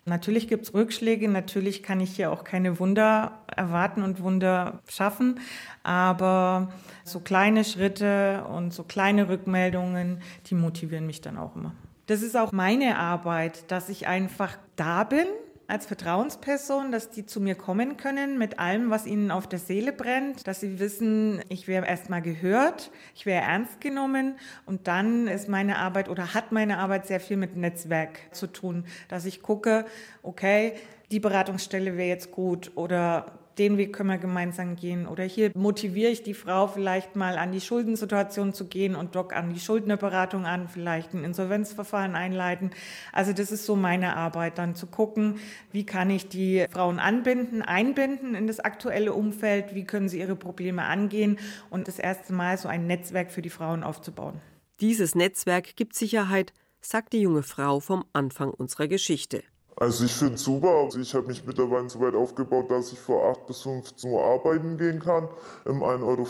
Natürlich 0.05 0.48
gibt 0.48 0.65
es 0.65 0.74
Rückschläge, 0.74 1.29
natürlich 1.29 1.84
kann 1.84 2.00
ich 2.00 2.15
hier 2.15 2.31
auch 2.31 2.43
keine 2.43 2.79
Wunder 2.79 3.39
erwarten 3.55 4.01
und 4.01 4.22
Wunder 4.22 4.81
schaffen, 4.89 5.39
aber 5.84 6.72
so 7.03 7.20
kleine 7.20 7.63
Schritte 7.63 8.43
und 8.51 8.74
so 8.74 8.84
kleine 8.84 9.29
Rückmeldungen, 9.29 10.22
die 10.48 10.55
motivieren 10.55 11.05
mich 11.05 11.22
dann 11.22 11.38
auch 11.38 11.55
immer. 11.55 11.74
Das 12.08 12.24
ist 12.24 12.36
auch 12.36 12.51
meine 12.51 12.98
Arbeit, 12.98 13.70
dass 13.70 13.89
ich 13.89 14.08
einfach 14.08 14.58
da 14.75 15.03
bin 15.03 15.27
als 15.72 15.86
Vertrauensperson, 15.86 16.92
dass 16.92 17.10
die 17.10 17.25
zu 17.25 17.40
mir 17.40 17.56
kommen 17.56 17.96
können 17.96 18.38
mit 18.38 18.60
allem, 18.60 18.90
was 18.90 19.08
ihnen 19.08 19.32
auf 19.32 19.48
der 19.48 19.58
Seele 19.58 19.94
brennt, 19.94 20.46
dass 20.46 20.60
sie 20.60 20.80
wissen, 20.80 21.42
ich 21.48 21.68
wäre 21.68 21.88
erstmal 21.88 22.22
gehört, 22.22 22.92
ich 23.16 23.25
wäre 23.25 23.42
ernst 23.42 23.80
genommen 23.80 24.38
und 24.66 24.88
dann 24.88 25.28
ist 25.28 25.48
meine 25.48 25.78
Arbeit 25.78 26.10
oder 26.10 26.34
hat 26.34 26.51
meine 26.51 26.78
Arbeit 26.78 27.08
sehr 27.08 27.22
viel 27.22 27.38
mit 27.38 27.56
Netzwerk 27.56 28.20
zu 28.32 28.48
tun, 28.48 28.84
dass 29.08 29.24
ich 29.24 29.42
gucke, 29.42 29.86
okay, 30.24 30.74
die 31.10 31.22
Beratungsstelle 31.22 31.96
wäre 31.96 32.10
jetzt 32.10 32.32
gut 32.32 32.72
oder 32.75 33.40
den 33.58 33.77
Weg 33.77 33.93
können 33.93 34.10
wir 34.10 34.17
gemeinsam 34.17 34.75
gehen. 34.75 35.08
Oder 35.08 35.24
hier 35.24 35.51
motiviere 35.55 36.12
ich 36.12 36.24
die 36.24 36.34
Frau 36.34 36.67
vielleicht 36.67 37.15
mal 37.15 37.38
an 37.38 37.51
die 37.51 37.62
Schuldensituation 37.62 38.53
zu 38.53 38.67
gehen 38.67 38.96
und 38.96 39.15
dock 39.15 39.36
an 39.36 39.53
die 39.53 39.60
Schuldnerberatung 39.60 40.46
an, 40.46 40.67
vielleicht 40.67 41.13
ein 41.13 41.24
Insolvenzverfahren 41.24 42.15
einleiten. 42.15 42.72
Also 43.12 43.34
das 43.34 43.51
ist 43.51 43.65
so 43.65 43.75
meine 43.75 44.15
Arbeit, 44.15 44.58
dann 44.58 44.75
zu 44.75 44.88
gucken, 44.88 45.39
wie 45.72 45.86
kann 45.86 46.10
ich 46.10 46.29
die 46.29 46.65
Frauen 46.72 47.00
anbinden, 47.00 47.62
einbinden 47.62 48.36
in 48.36 48.48
das 48.48 48.60
aktuelle 48.60 49.13
Umfeld, 49.13 49.75
wie 49.75 49.84
können 49.84 50.10
sie 50.10 50.20
ihre 50.20 50.36
Probleme 50.36 50.84
angehen 50.84 51.39
und 51.70 51.88
das 51.88 52.00
erste 52.00 52.34
Mal 52.34 52.58
so 52.58 52.67
ein 52.67 52.88
Netzwerk 52.88 53.31
für 53.31 53.41
die 53.41 53.50
Frauen 53.50 53.84
aufzubauen. 53.84 54.41
Dieses 54.79 55.13
Netzwerk 55.13 55.75
gibt 55.75 55.96
Sicherheit, 55.96 56.53
sagt 56.81 57.13
die 57.13 57.22
junge 57.22 57.43
Frau 57.43 57.79
vom 57.79 58.05
Anfang 58.13 58.50
unserer 58.50 58.88
Geschichte. 58.88 59.43
Also 59.75 60.06
ich 60.06 60.13
finde 60.13 60.36
es 60.36 60.44
super. 60.44 60.70
Also 60.70 61.00
ich 61.00 61.13
habe 61.13 61.28
mich 61.28 61.46
mittlerweile 61.46 61.90
so 61.90 62.00
weit 62.01 62.16
aufgebaut, 62.16 62.70
dass 62.70 62.92
ich 62.92 63.00
vor 63.00 63.32
8 63.32 63.48
bis 63.48 63.62
15 63.62 64.12
Uhr 64.12 64.24
arbeiten 64.24 64.78
gehen 64.78 65.00
kann 65.00 65.28
im 65.66 65.82
1,50 65.82 66.04
Euro 66.04 66.28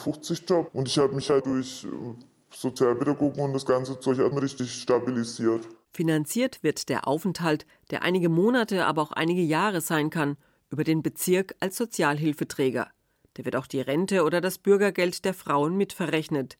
Job. 0.48 0.70
Und 0.74 0.88
ich 0.88 0.98
habe 0.98 1.14
mich 1.14 1.30
halt 1.30 1.46
durch 1.46 1.86
äh, 1.86 1.88
Sozialpädagogen 2.56 3.44
und 3.44 3.54
das 3.54 3.66
ganze 3.66 4.00
Zeug 4.00 4.20
erstmal 4.20 4.44
richtig 4.44 4.72
stabilisiert. 4.74 5.68
Finanziert 5.94 6.64
wird 6.64 6.88
der 6.90 7.08
Aufenthalt, 7.08 7.66
der 7.90 8.04
einige 8.04 8.30
Monate, 8.30 8.86
aber 8.86 9.02
auch 9.02 9.12
einige 9.12 9.42
Jahre 9.42 9.82
sein 9.82 10.10
kann, 10.10 10.38
über 10.70 10.84
den 10.86 11.02
Bezirk 11.02 11.56
als 11.60 11.76
Sozialhilfeträger. 11.76 12.90
Da 13.34 13.46
wird 13.46 13.56
auch 13.56 13.68
die 13.68 13.82
Rente 13.82 14.24
oder 14.24 14.42
das 14.42 14.58
Bürgergeld 14.58 15.26
der 15.26 15.34
Frauen 15.34 15.76
mitverrechnet. 15.76 16.58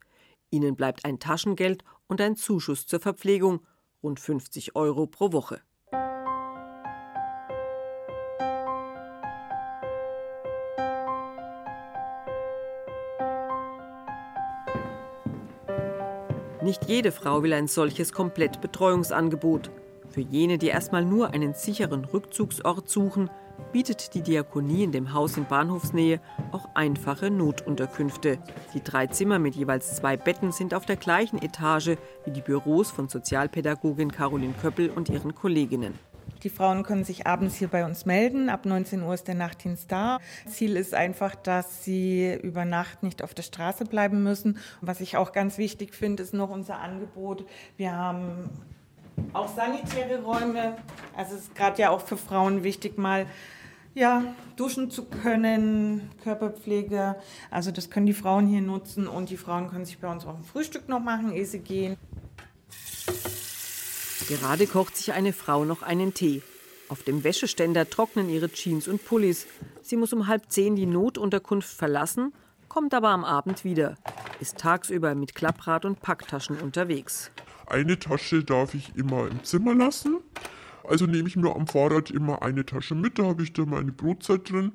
Ihnen 0.50 0.76
bleibt 0.76 1.06
ein 1.06 1.20
Taschengeld 1.20 1.84
und 2.08 2.20
ein 2.20 2.36
Zuschuss 2.36 2.86
zur 2.86 3.00
Verpflegung, 3.00 3.62
rund 4.04 4.20
50 4.20 4.76
Euro 4.76 5.08
pro 5.08 5.32
Woche. 5.32 5.62
Nicht 16.72 16.88
jede 16.88 17.12
Frau 17.12 17.44
will 17.44 17.52
ein 17.52 17.68
solches 17.68 18.14
Komplettbetreuungsangebot. 18.14 19.72
Für 20.10 20.22
jene, 20.22 20.58
die 20.58 20.70
erstmal 20.70 21.04
nur 21.04 21.34
einen 21.34 21.54
sicheren 21.54 22.06
Rückzugsort 22.06 22.90
suchen, 22.90 23.30
bietet 23.74 24.14
die 24.14 24.22
Diakonie 24.22 24.86
in 24.86 24.94
dem 24.94 25.14
Haus 25.14 25.36
in 25.36 25.44
Bahnhofsnähe 25.44 26.22
auch 26.54 26.70
einfache 26.74 27.30
Notunterkünfte. 27.30 28.40
Die 28.74 28.82
drei 28.82 29.08
Zimmer 29.08 29.38
mit 29.38 29.58
jeweils 29.58 29.98
zwei 29.98 30.16
Betten 30.16 30.54
sind 30.54 30.74
auf 30.74 30.86
der 30.86 30.96
gleichen 30.96 31.42
Etage 31.42 31.98
wie 32.24 32.32
die 32.32 32.40
Büros 32.40 32.90
von 32.90 33.10
Sozialpädagogin 33.10 34.14
Caroline 34.14 34.54
Köppel 34.54 34.92
und 34.92 35.10
ihren 35.10 35.36
Kolleginnen. 35.36 36.00
Die 36.44 36.50
Frauen 36.50 36.84
können 36.84 37.04
sich 37.04 37.28
abends 37.28 37.56
hier 37.56 37.68
bei 37.68 37.86
uns 37.86 38.06
melden. 38.06 38.50
Ab 38.50 38.66
19 38.66 39.04
Uhr 39.04 39.14
ist 39.14 39.28
der 39.28 39.36
Nachtdienst 39.36 39.92
da. 39.92 40.20
Ziel 40.48 40.76
ist 40.76 40.94
einfach, 40.94 41.36
dass 41.36 41.84
sie 41.84 42.34
über 42.42 42.66
Nacht 42.66 43.04
nicht 43.04 43.24
auf 43.24 43.34
der 43.34 43.44
Straße 43.44 43.86
bleiben 43.86 44.24
müssen. 44.24 44.58
Was 44.82 45.02
ich 45.02 45.18
auch 45.18 45.32
ganz 45.32 45.58
wichtig 45.58 45.94
finde, 45.94 46.24
ist 46.24 46.34
noch 46.34 46.50
unser 46.50 46.80
Angebot. 46.80 47.46
Wir 47.78 47.96
haben 47.96 48.50
auch 49.34 49.48
sanitäre 49.48 50.24
Räume. 50.24 50.78
Also 51.16 51.36
es 51.36 51.42
ist 51.44 51.56
gerade 51.56 51.82
ja 51.82 51.90
auch 51.90 52.02
für 52.02 52.18
Frauen 52.18 52.64
wichtig, 52.64 52.98
mal 52.98 53.26
ja, 53.94 54.24
duschen 54.56 54.90
zu 54.90 55.06
können, 55.06 56.10
Körperpflege. 56.24 57.18
Also 57.50 57.72
das 57.72 57.90
können 57.90 58.06
die 58.06 58.14
Frauen 58.14 58.48
hier 58.48 58.62
nutzen 58.62 59.08
und 59.08 59.30
die 59.30 59.38
Frauen 59.38 59.70
können 59.70 59.86
sich 59.86 60.00
bei 60.00 60.10
uns 60.10 60.26
auch 60.26 60.36
ein 60.36 60.44
Frühstück 60.44 60.88
noch 60.88 61.02
machen, 61.02 61.34
ehe 61.34 61.46
sie 61.46 61.60
gehen. 61.60 61.98
Gerade 64.32 64.66
kocht 64.66 64.96
sich 64.96 65.12
eine 65.12 65.34
Frau 65.34 65.66
noch 65.66 65.82
einen 65.82 66.14
Tee. 66.14 66.42
Auf 66.88 67.04
dem 67.04 67.26
Wäscheständer 67.26 67.90
trocknen 67.90 68.30
ihre 68.30 68.50
Jeans 68.50 68.88
und 68.88 69.04
Pullis. 69.04 69.46
Sie 69.82 69.98
muss 69.98 70.14
um 70.14 70.28
halb 70.28 70.50
zehn 70.50 70.78
die 70.78 70.86
Notunterkunft 70.86 71.70
verlassen, 71.70 72.32
kommt 72.70 72.94
aber 72.94 73.10
am 73.10 73.26
Abend 73.26 73.66
wieder, 73.66 73.98
ist 74.40 74.58
tagsüber 74.58 75.16
mit 75.16 75.36
Klapprad 75.36 75.84
und 75.84 76.00
Packtaschen 76.00 76.62
unterwegs. 76.62 77.30
Eine 77.68 78.00
Tasche 78.00 78.42
darf 78.46 78.74
ich 78.74 78.96
immer 78.96 79.28
im 79.28 79.44
Zimmer 79.44 79.76
lassen. 79.76 80.20
Also 80.86 81.08
nehme 81.08 81.28
ich 81.28 81.36
mir 81.36 81.54
am 81.54 81.68
Fahrrad 81.68 82.10
immer 82.10 82.42
eine 82.42 82.66
Tasche 82.66 82.96
mit, 82.96 83.20
da 83.20 83.24
habe 83.24 83.44
ich 83.44 83.52
dann 83.52 83.70
meine 83.70 83.92
Brotzeit 83.92 84.50
drin 84.50 84.72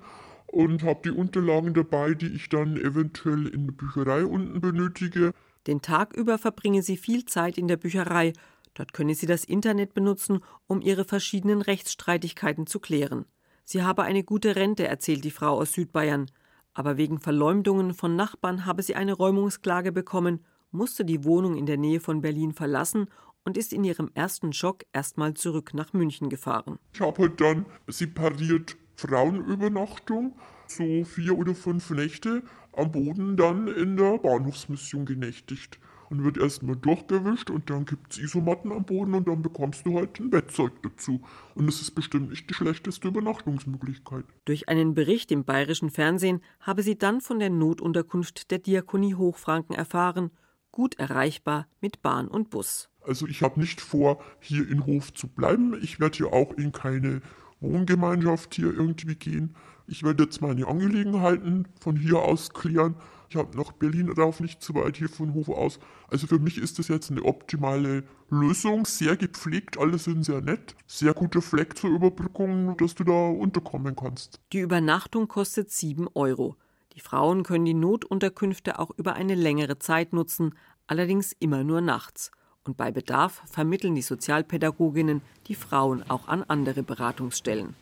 und 0.49 0.83
habe 0.83 1.01
die 1.03 1.17
Unterlagen 1.17 1.73
dabei, 1.73 2.13
die 2.13 2.29
ich 2.29 2.51
dann 2.51 2.77
eventuell 2.77 3.47
in 3.47 3.69
der 3.69 3.73
Bücherei 3.73 4.27
unten 4.27 4.61
benötige. 4.61 5.33
Den 5.67 5.81
Tag 5.81 6.15
über 6.15 6.37
verbringe 6.37 6.83
sie 6.83 6.99
viel 6.99 7.25
Zeit 7.25 7.57
in 7.57 7.69
der 7.69 7.77
Bücherei 7.77 8.35
Dort 8.77 8.93
könne 8.93 9.15
sie 9.15 9.27
das 9.27 9.45
Internet 9.45 9.95
benutzen, 9.95 10.41
um 10.67 10.83
ihre 10.83 11.07
verschiedenen 11.07 11.63
Rechtsstreitigkeiten 11.63 12.67
zu 12.67 12.79
klären. 12.79 13.25
Sie 13.65 13.83
habe 13.83 14.03
eine 14.03 14.23
gute 14.23 14.55
Rente, 14.55 14.87
erzählt 14.87 15.25
die 15.25 15.31
Frau 15.31 15.59
aus 15.59 15.73
Südbayern. 15.73 16.31
Aber 16.75 16.99
wegen 16.99 17.19
Verleumdungen 17.19 17.95
von 17.95 18.17
Nachbarn 18.17 18.67
habe 18.67 18.83
sie 18.83 18.95
eine 18.95 19.15
Räumungsklage 19.15 19.93
bekommen, 19.93 20.45
musste 20.71 21.07
die 21.07 21.25
Wohnung 21.25 21.57
in 21.57 21.65
der 21.65 21.79
Nähe 21.79 22.01
von 22.01 22.21
Berlin 22.21 22.53
verlassen 22.53 23.09
und 23.45 23.57
ist 23.57 23.73
in 23.73 23.83
ihrem 23.83 24.11
ersten 24.13 24.53
Schock 24.53 24.85
erstmal 24.93 25.33
zurück 25.33 25.73
nach 25.73 25.95
München 25.95 26.29
gefahren. 26.29 26.79
Ich 26.93 27.01
habe 27.01 27.31
dann 27.31 27.65
separiert 27.87 28.77
Frauenübernachtung, 28.97 30.37
so 30.67 31.05
vier 31.05 31.39
oder 31.39 31.55
fünf 31.55 31.89
Nächte 31.91 32.43
am 32.73 32.93
Boden 32.93 33.39
dann 33.39 33.69
in 33.69 33.97
der 33.97 34.19
Bahnhofsmission 34.19 35.07
genächtigt. 35.07 35.79
Und 36.09 36.23
wird 36.23 36.39
erstmal 36.39 36.77
durchgewischt 36.77 37.51
und 37.51 37.69
dann 37.69 37.85
gibt 37.85 38.13
es 38.13 38.19
Isomatten 38.19 38.71
am 38.71 38.85
Boden 38.85 39.15
und 39.15 39.27
dann 39.27 39.43
bekommst 39.43 39.85
du 39.87 39.99
halt 39.99 40.21
ein 40.21 40.31
Bettzeug 40.31 40.73
dazu. 40.83 41.21
Und 41.55 41.69
es 41.69 41.81
ist 41.81 41.93
bestimmt 41.93 42.31
nicht 42.31 42.49
die 42.49 42.55
schlechteste 42.55 43.09
Übernachtungsmöglichkeit. 43.09 44.25
Durch 44.45 44.69
einen 44.69 44.95
Bericht 44.95 45.33
im 45.33 45.45
bayerischen 45.45 45.91
Fernsehen 45.91 46.43
habe 46.61 46.83
sie 46.83 46.97
dann 46.97 47.21
von 47.21 47.39
der 47.41 47.51
Notunterkunft 47.51 48.51
der 48.51 48.59
Diakonie 48.59 49.15
Hochfranken 49.15 49.75
erfahren, 49.75 50.31
gut 50.71 50.95
erreichbar 50.99 51.67
mit 51.81 52.03
Bahn 52.03 52.29
und 52.29 52.51
Bus. 52.51 52.89
Also 53.03 53.27
ich 53.27 53.43
habe 53.43 53.59
nicht 53.59 53.81
vor, 53.81 54.23
hier 54.41 54.69
in 54.69 54.85
Hof 54.85 55.13
zu 55.13 55.29
bleiben. 55.29 55.75
Ich 55.83 56.01
werde 56.01 56.19
hier 56.19 56.33
auch 56.33 56.53
in 56.55 56.73
keine 56.73 57.23
Wohngemeinschaft 57.61 58.55
hier 58.55 58.75
irgendwie 58.75 59.15
gehen. 59.15 59.55
Ich 59.87 60.03
werde 60.03 60.25
jetzt 60.25 60.43
meine 60.43 60.67
Angelegenheiten 60.67 61.69
von 61.81 61.97
hier 61.97 62.19
aus 62.19 62.51
klären. 62.51 62.97
Ich 63.29 63.37
habe 63.37 63.57
nach 63.57 63.73
Berlin 63.73 64.13
darauf 64.15 64.41
nicht 64.41 64.63
zu 64.63 64.75
weit 64.75 64.97
hier 64.97 65.09
von 65.09 65.35
Hof 65.35 65.49
aus. 65.49 65.79
Also 66.09 66.27
für 66.27 66.39
mich 66.39 66.59
ist 66.59 66.79
das 66.79 66.89
jetzt 66.89 67.11
eine 67.11 67.23
optimale 67.23 68.05
Lösung. 68.31 68.85
Sehr 68.85 69.17
gepflegt, 69.17 69.79
alle 69.79 69.99
sind 69.99 70.25
sehr 70.25 70.41
nett. 70.41 70.75
Sehr 70.87 71.15
guter 71.15 71.43
Fleck 71.43 71.77
zur 71.77 71.91
Überbrückung, 71.91 72.77
dass 72.77 72.95
du 72.95 73.05
da 73.05 73.29
unterkommen 73.29 73.97
kannst. 73.97 74.41
Die 74.53 74.61
Übernachtung 74.61 75.29
kostet 75.29 75.71
7 75.71 76.09
Euro. 76.15 76.57
Die 76.95 77.01
Frauen 77.01 77.43
können 77.43 77.67
die 77.67 77.75
Notunterkünfte 77.75 78.79
auch 78.79 78.91
über 78.97 79.15
eine 79.15 79.35
längere 79.35 79.79
Zeit 79.79 80.13
nutzen, 80.13 80.55
allerdings 80.87 81.33
immer 81.39 81.63
nur 81.63 81.81
nachts. 81.81 82.31
Und 82.65 82.77
bei 82.77 82.91
Bedarf 82.91 83.43
vermitteln 83.47 83.95
die 83.95 84.03
Sozialpädagoginnen 84.03 85.21
die 85.47 85.55
Frauen 85.55 86.03
auch 86.09 86.27
an 86.27 86.43
andere 86.43 86.83
Beratungsstellen. 86.83 87.75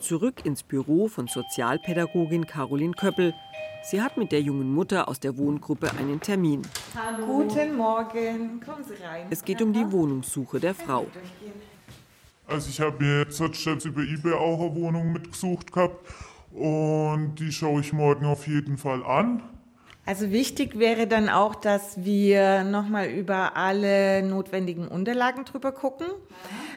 Zurück 0.00 0.44
ins 0.44 0.62
Büro 0.62 1.08
von 1.08 1.26
Sozialpädagogin 1.26 2.46
Caroline 2.46 2.92
Köppel. 2.92 3.34
Sie 3.82 4.00
hat 4.00 4.16
mit 4.16 4.32
der 4.32 4.40
jungen 4.40 4.72
Mutter 4.72 5.08
aus 5.08 5.20
der 5.20 5.36
Wohngruppe 5.36 5.90
einen 5.98 6.20
Termin. 6.20 6.62
Hallo. 6.94 7.26
Guten 7.26 7.76
Morgen, 7.76 8.60
kommen 8.60 8.84
Sie 8.84 9.02
rein. 9.02 9.26
Es 9.30 9.44
geht 9.44 9.62
um 9.62 9.72
die 9.72 9.90
Wohnungssuche 9.90 10.60
der 10.60 10.74
Frau. 10.74 11.06
Also 12.46 12.70
ich 12.70 12.80
habe 12.80 13.02
mir 13.04 13.18
jetzt, 13.20 13.40
jetzt 13.40 13.84
über 13.84 14.02
eBay 14.02 14.32
auch 14.32 14.60
eine 14.60 14.74
Wohnung 14.74 15.12
mitgesucht 15.12 15.72
gehabt 15.72 16.06
und 16.52 17.34
die 17.36 17.52
schaue 17.52 17.80
ich 17.80 17.92
morgen 17.92 18.24
auf 18.24 18.46
jeden 18.46 18.78
Fall 18.78 19.04
an. 19.04 19.42
Also 20.06 20.30
wichtig 20.30 20.78
wäre 20.78 21.06
dann 21.06 21.28
auch, 21.28 21.54
dass 21.54 22.02
wir 22.02 22.64
nochmal 22.64 23.08
über 23.08 23.56
alle 23.56 24.22
notwendigen 24.22 24.88
Unterlagen 24.88 25.44
drüber 25.44 25.72
gucken. 25.72 26.06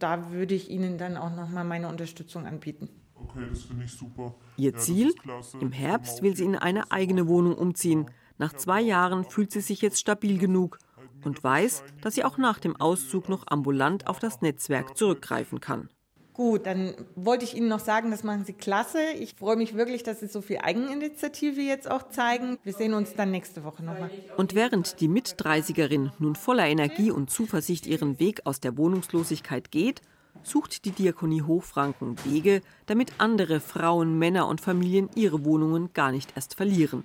Da 0.01 0.31
würde 0.31 0.53
ich 0.53 0.69
Ihnen 0.69 0.97
dann 0.97 1.15
auch 1.15 1.33
nochmal 1.33 1.63
meine 1.63 1.87
Unterstützung 1.87 2.45
anbieten. 2.45 2.89
Okay, 3.33 3.45
das 3.49 3.63
finde 3.63 3.85
ich 3.85 3.91
super. 3.91 4.35
Ihr 4.57 4.75
Ziel? 4.75 5.13
Im 5.59 5.71
Herbst 5.71 6.21
will 6.21 6.35
sie 6.35 6.43
in 6.43 6.55
eine 6.55 6.91
eigene 6.91 7.27
Wohnung 7.27 7.55
umziehen. 7.55 8.09
Nach 8.37 8.53
zwei 8.53 8.81
Jahren 8.81 9.23
fühlt 9.23 9.51
sie 9.51 9.61
sich 9.61 9.81
jetzt 9.81 9.99
stabil 9.99 10.37
genug 10.37 10.79
und 11.23 11.43
weiß, 11.43 11.83
dass 12.01 12.15
sie 12.15 12.25
auch 12.25 12.37
nach 12.37 12.59
dem 12.59 12.75
Auszug 12.75 13.29
noch 13.29 13.45
ambulant 13.47 14.07
auf 14.07 14.19
das 14.19 14.41
Netzwerk 14.41 14.97
zurückgreifen 14.97 15.59
kann. 15.59 15.89
Gut, 16.33 16.65
dann 16.65 16.95
wollte 17.15 17.43
ich 17.43 17.55
Ihnen 17.55 17.67
noch 17.67 17.81
sagen, 17.81 18.09
das 18.09 18.23
machen 18.23 18.45
Sie 18.45 18.53
klasse. 18.53 18.99
Ich 19.19 19.35
freue 19.35 19.57
mich 19.57 19.75
wirklich, 19.75 20.01
dass 20.01 20.21
Sie 20.21 20.27
so 20.27 20.41
viel 20.41 20.59
Eigeninitiative 20.59 21.61
jetzt 21.61 21.91
auch 21.91 22.09
zeigen. 22.09 22.57
Wir 22.63 22.73
sehen 22.73 22.93
uns 22.93 23.13
dann 23.15 23.31
nächste 23.31 23.65
Woche 23.65 23.83
nochmal. 23.83 24.09
Und 24.37 24.55
während 24.55 25.01
die 25.01 25.09
Mit-30erin 25.09 26.11
nun 26.19 26.35
voller 26.35 26.67
Energie 26.67 27.11
und 27.11 27.29
Zuversicht 27.29 27.85
ihren 27.85 28.19
Weg 28.19 28.45
aus 28.45 28.61
der 28.61 28.77
Wohnungslosigkeit 28.77 29.71
geht, 29.71 30.01
sucht 30.43 30.85
die 30.85 30.91
Diakonie 30.91 31.41
Hochfranken 31.41 32.17
Wege, 32.25 32.61
damit 32.85 33.13
andere 33.17 33.59
Frauen, 33.59 34.17
Männer 34.17 34.47
und 34.47 34.61
Familien 34.61 35.09
ihre 35.15 35.45
Wohnungen 35.45 35.93
gar 35.93 36.11
nicht 36.11 36.33
erst 36.35 36.55
verlieren. 36.55 37.03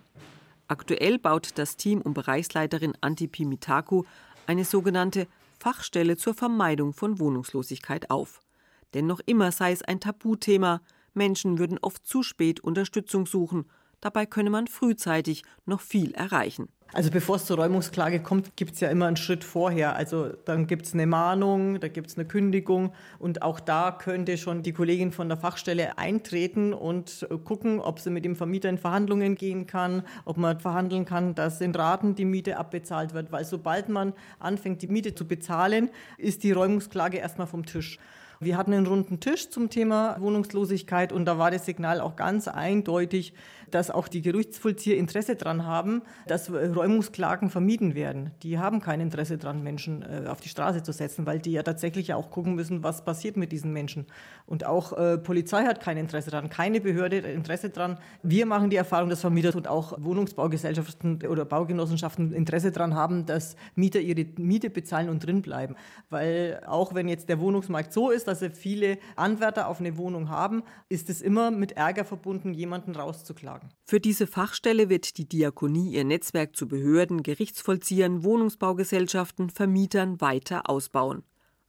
Aktuell 0.68 1.18
baut 1.18 1.50
das 1.56 1.76
Team 1.76 2.00
um 2.00 2.14
Bereichsleiterin 2.14 2.94
Antipi 3.00 3.44
Mitako 3.44 4.04
eine 4.46 4.64
sogenannte 4.64 5.26
Fachstelle 5.58 6.16
zur 6.16 6.34
Vermeidung 6.34 6.92
von 6.92 7.18
Wohnungslosigkeit 7.18 8.10
auf. 8.10 8.42
Denn 8.94 9.06
noch 9.06 9.20
immer 9.26 9.52
sei 9.52 9.72
es 9.72 9.82
ein 9.82 10.00
Tabuthema, 10.00 10.80
Menschen 11.14 11.58
würden 11.58 11.78
oft 11.80 12.06
zu 12.06 12.22
spät 12.22 12.60
Unterstützung 12.60 13.26
suchen, 13.26 13.66
dabei 14.00 14.26
könne 14.26 14.50
man 14.50 14.66
frühzeitig 14.66 15.42
noch 15.64 15.80
viel 15.80 16.12
erreichen. 16.14 16.68
Also 16.92 17.10
bevor 17.10 17.36
es 17.36 17.44
zur 17.44 17.58
Räumungsklage 17.58 18.22
kommt, 18.22 18.56
gibt 18.56 18.74
es 18.74 18.80
ja 18.80 18.88
immer 18.88 19.06
einen 19.06 19.16
Schritt 19.16 19.42
vorher. 19.42 19.96
Also 19.96 20.28
dann 20.44 20.68
gibt 20.68 20.86
es 20.86 20.94
eine 20.94 21.06
Mahnung, 21.06 21.80
da 21.80 21.88
gibt 21.88 22.10
es 22.10 22.16
eine 22.16 22.26
Kündigung 22.26 22.92
und 23.18 23.42
auch 23.42 23.58
da 23.58 23.90
könnte 23.90 24.38
schon 24.38 24.62
die 24.62 24.72
Kollegin 24.72 25.10
von 25.10 25.28
der 25.28 25.36
Fachstelle 25.36 25.98
eintreten 25.98 26.72
und 26.72 27.26
gucken, 27.44 27.80
ob 27.80 27.98
sie 27.98 28.10
mit 28.10 28.24
dem 28.24 28.36
Vermieter 28.36 28.68
in 28.68 28.78
Verhandlungen 28.78 29.34
gehen 29.34 29.66
kann, 29.66 30.04
ob 30.24 30.36
man 30.36 30.60
verhandeln 30.60 31.04
kann, 31.04 31.34
dass 31.34 31.60
in 31.60 31.74
Raten 31.74 32.14
die 32.14 32.24
Miete 32.24 32.56
abbezahlt 32.56 33.14
wird. 33.14 33.32
Weil 33.32 33.44
sobald 33.44 33.88
man 33.88 34.12
anfängt, 34.38 34.80
die 34.80 34.88
Miete 34.88 35.14
zu 35.14 35.26
bezahlen, 35.26 35.90
ist 36.18 36.44
die 36.44 36.52
Räumungsklage 36.52 37.18
erstmal 37.18 37.48
vom 37.48 37.66
Tisch. 37.66 37.98
Wir 38.38 38.58
hatten 38.58 38.74
einen 38.74 38.86
runden 38.86 39.18
Tisch 39.18 39.48
zum 39.48 39.70
Thema 39.70 40.20
Wohnungslosigkeit 40.20 41.10
und 41.10 41.24
da 41.24 41.38
war 41.38 41.50
das 41.50 41.64
Signal 41.64 42.00
auch 42.02 42.16
ganz 42.16 42.48
eindeutig, 42.48 43.32
dass 43.70 43.90
auch 43.90 44.08
die 44.08 44.22
Gerichtsvollzieher 44.22 44.96
Interesse 44.96 45.36
daran 45.36 45.64
haben, 45.64 46.02
dass 46.26 46.52
Räumungsklagen 46.52 47.50
vermieden 47.50 47.94
werden. 47.94 48.30
Die 48.42 48.58
haben 48.58 48.80
kein 48.80 49.00
Interesse 49.00 49.38
daran, 49.38 49.62
Menschen 49.62 50.02
äh, 50.02 50.28
auf 50.28 50.40
die 50.40 50.48
Straße 50.48 50.82
zu 50.82 50.92
setzen, 50.92 51.26
weil 51.26 51.38
die 51.38 51.52
ja 51.52 51.62
tatsächlich 51.62 52.12
auch 52.14 52.30
gucken 52.30 52.54
müssen, 52.54 52.82
was 52.82 53.04
passiert 53.04 53.36
mit 53.36 53.52
diesen 53.52 53.72
Menschen. 53.72 54.06
Und 54.44 54.64
auch 54.64 54.92
äh, 54.92 55.18
Polizei 55.18 55.64
hat 55.64 55.80
kein 55.80 55.96
Interesse 55.96 56.30
daran, 56.30 56.50
keine 56.50 56.80
Behörde 56.80 57.18
hat 57.18 57.24
Interesse 57.24 57.70
daran. 57.70 57.98
Wir 58.22 58.46
machen 58.46 58.70
die 58.70 58.76
Erfahrung, 58.76 59.08
dass 59.08 59.20
Vermieter 59.20 59.54
und 59.56 59.68
auch 59.68 59.94
Wohnungsbaugesellschaften 59.98 61.22
oder 61.26 61.44
Baugenossenschaften 61.44 62.32
Interesse 62.32 62.70
daran 62.70 62.94
haben, 62.94 63.26
dass 63.26 63.56
Mieter 63.74 64.00
ihre 64.00 64.26
Miete 64.36 64.70
bezahlen 64.70 65.08
und 65.08 65.26
drinbleiben. 65.26 65.76
Weil 66.10 66.60
auch 66.66 66.94
wenn 66.94 67.08
jetzt 67.08 67.28
der 67.28 67.40
Wohnungsmarkt 67.40 67.92
so 67.92 68.10
ist, 68.10 68.25
dass 68.26 68.44
viele 68.54 68.98
Anwärter 69.16 69.68
auf 69.68 69.80
eine 69.80 69.96
Wohnung 69.96 70.28
haben, 70.28 70.62
ist 70.88 71.08
es 71.10 71.22
immer 71.22 71.50
mit 71.50 71.72
Ärger 71.72 72.04
verbunden, 72.04 72.54
jemanden 72.54 72.94
rauszuklagen. 72.94 73.70
Für 73.84 74.00
diese 74.00 74.26
Fachstelle 74.26 74.88
wird 74.88 75.18
die 75.18 75.28
Diakonie 75.28 75.92
ihr 75.92 76.04
Netzwerk 76.04 76.56
zu 76.56 76.68
Behörden, 76.68 77.22
Gerichtsvollziehern, 77.22 78.24
Wohnungsbaugesellschaften, 78.24 79.50
Vermietern 79.50 80.20
weiter 80.20 80.68
ausbauen. 80.68 81.22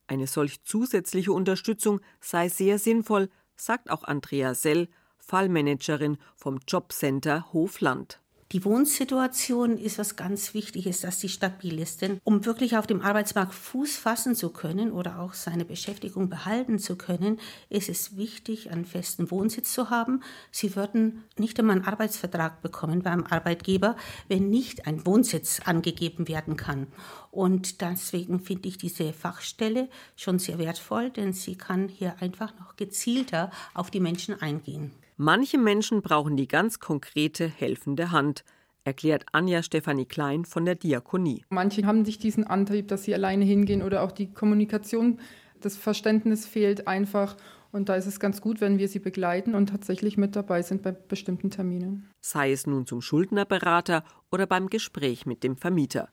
Eine 0.07 0.27
solch 0.27 0.63
zusätzliche 0.63 1.33
Unterstützung 1.33 1.99
sei 2.21 2.49
sehr 2.49 2.79
sinnvoll, 2.79 3.29
sagt 3.55 3.89
auch 3.89 4.03
Andrea 4.03 4.53
Sell, 4.53 4.87
Fallmanagerin 5.19 6.17
vom 6.35 6.59
Jobcenter 6.67 7.51
Hofland. 7.51 8.21
Die 8.53 8.63
Wohnsituation 8.63 9.77
ist 9.77 9.97
was 9.97 10.15
ganz 10.15 10.53
Wichtiges, 10.53 11.01
dass 11.01 11.19
sie 11.19 11.27
stabil 11.27 11.79
ist. 11.81 12.01
Denn 12.01 12.21
um 12.23 12.45
wirklich 12.45 12.77
auf 12.77 12.87
dem 12.87 13.01
Arbeitsmarkt 13.01 13.53
Fuß 13.53 13.97
fassen 13.97 14.35
zu 14.35 14.51
können 14.51 14.93
oder 14.93 15.19
auch 15.19 15.33
seine 15.33 15.65
Beschäftigung 15.65 16.29
behalten 16.29 16.79
zu 16.79 16.95
können, 16.95 17.41
ist 17.69 17.89
es 17.89 18.15
wichtig, 18.15 18.71
einen 18.71 18.85
festen 18.85 19.31
Wohnsitz 19.31 19.73
zu 19.73 19.89
haben. 19.89 20.21
Sie 20.49 20.77
würden 20.77 21.25
nicht 21.37 21.59
einmal 21.59 21.75
einen 21.75 21.85
Arbeitsvertrag 21.85 22.61
bekommen 22.61 23.01
beim 23.01 23.25
Arbeitgeber, 23.25 23.97
wenn 24.29 24.49
nicht 24.49 24.87
ein 24.87 25.05
Wohnsitz 25.05 25.59
angegeben 25.65 26.29
werden 26.29 26.55
kann. 26.55 26.87
Und 27.31 27.81
deswegen 27.81 28.39
finde 28.39 28.69
ich 28.69 28.77
diese 28.77 29.11
Fachstelle 29.11 29.89
schon 30.15 30.39
sehr 30.39 30.57
wertvoll, 30.57 31.09
denn 31.09 31.33
sie 31.33 31.57
kann 31.57 31.89
hier 31.89 32.15
einfach 32.21 32.57
noch 32.57 32.77
gezielter 32.77 33.51
auf 33.73 33.91
die 33.91 33.99
Menschen 33.99 34.41
eingehen. 34.41 34.93
Manche 35.19 35.57
Menschen 35.57 36.03
brauchen 36.03 36.37
die 36.37 36.47
ganz 36.47 36.79
konkrete 36.79 37.47
helfende 37.47 38.11
Hand, 38.11 38.43
erklärt 38.83 39.25
Anja 39.31 39.63
Stefanie 39.63 40.05
Klein 40.05 40.45
von 40.45 40.63
der 40.63 40.75
Diakonie. 40.75 41.43
Manche 41.49 41.87
haben 41.87 42.03
nicht 42.03 42.21
diesen 42.21 42.45
Antrieb, 42.45 42.87
dass 42.87 43.05
sie 43.05 43.15
alleine 43.15 43.43
hingehen 43.43 43.81
oder 43.81 44.03
auch 44.03 44.11
die 44.11 44.31
Kommunikation, 44.31 45.19
das 45.59 45.75
Verständnis 45.75 46.45
fehlt 46.45 46.87
einfach. 46.87 47.35
Und 47.71 47.89
da 47.89 47.95
ist 47.95 48.05
es 48.05 48.19
ganz 48.19 48.41
gut, 48.41 48.61
wenn 48.61 48.77
wir 48.77 48.87
sie 48.87 48.99
begleiten 48.99 49.55
und 49.55 49.69
tatsächlich 49.69 50.17
mit 50.17 50.35
dabei 50.35 50.61
sind 50.61 50.83
bei 50.83 50.91
bestimmten 50.91 51.49
Terminen. 51.49 52.07
Sei 52.21 52.51
es 52.51 52.67
nun 52.67 52.85
zum 52.85 53.01
Schuldnerberater 53.01 54.03
oder 54.31 54.45
beim 54.45 54.69
Gespräch 54.69 55.25
mit 55.25 55.43
dem 55.43 55.57
Vermieter. 55.57 56.09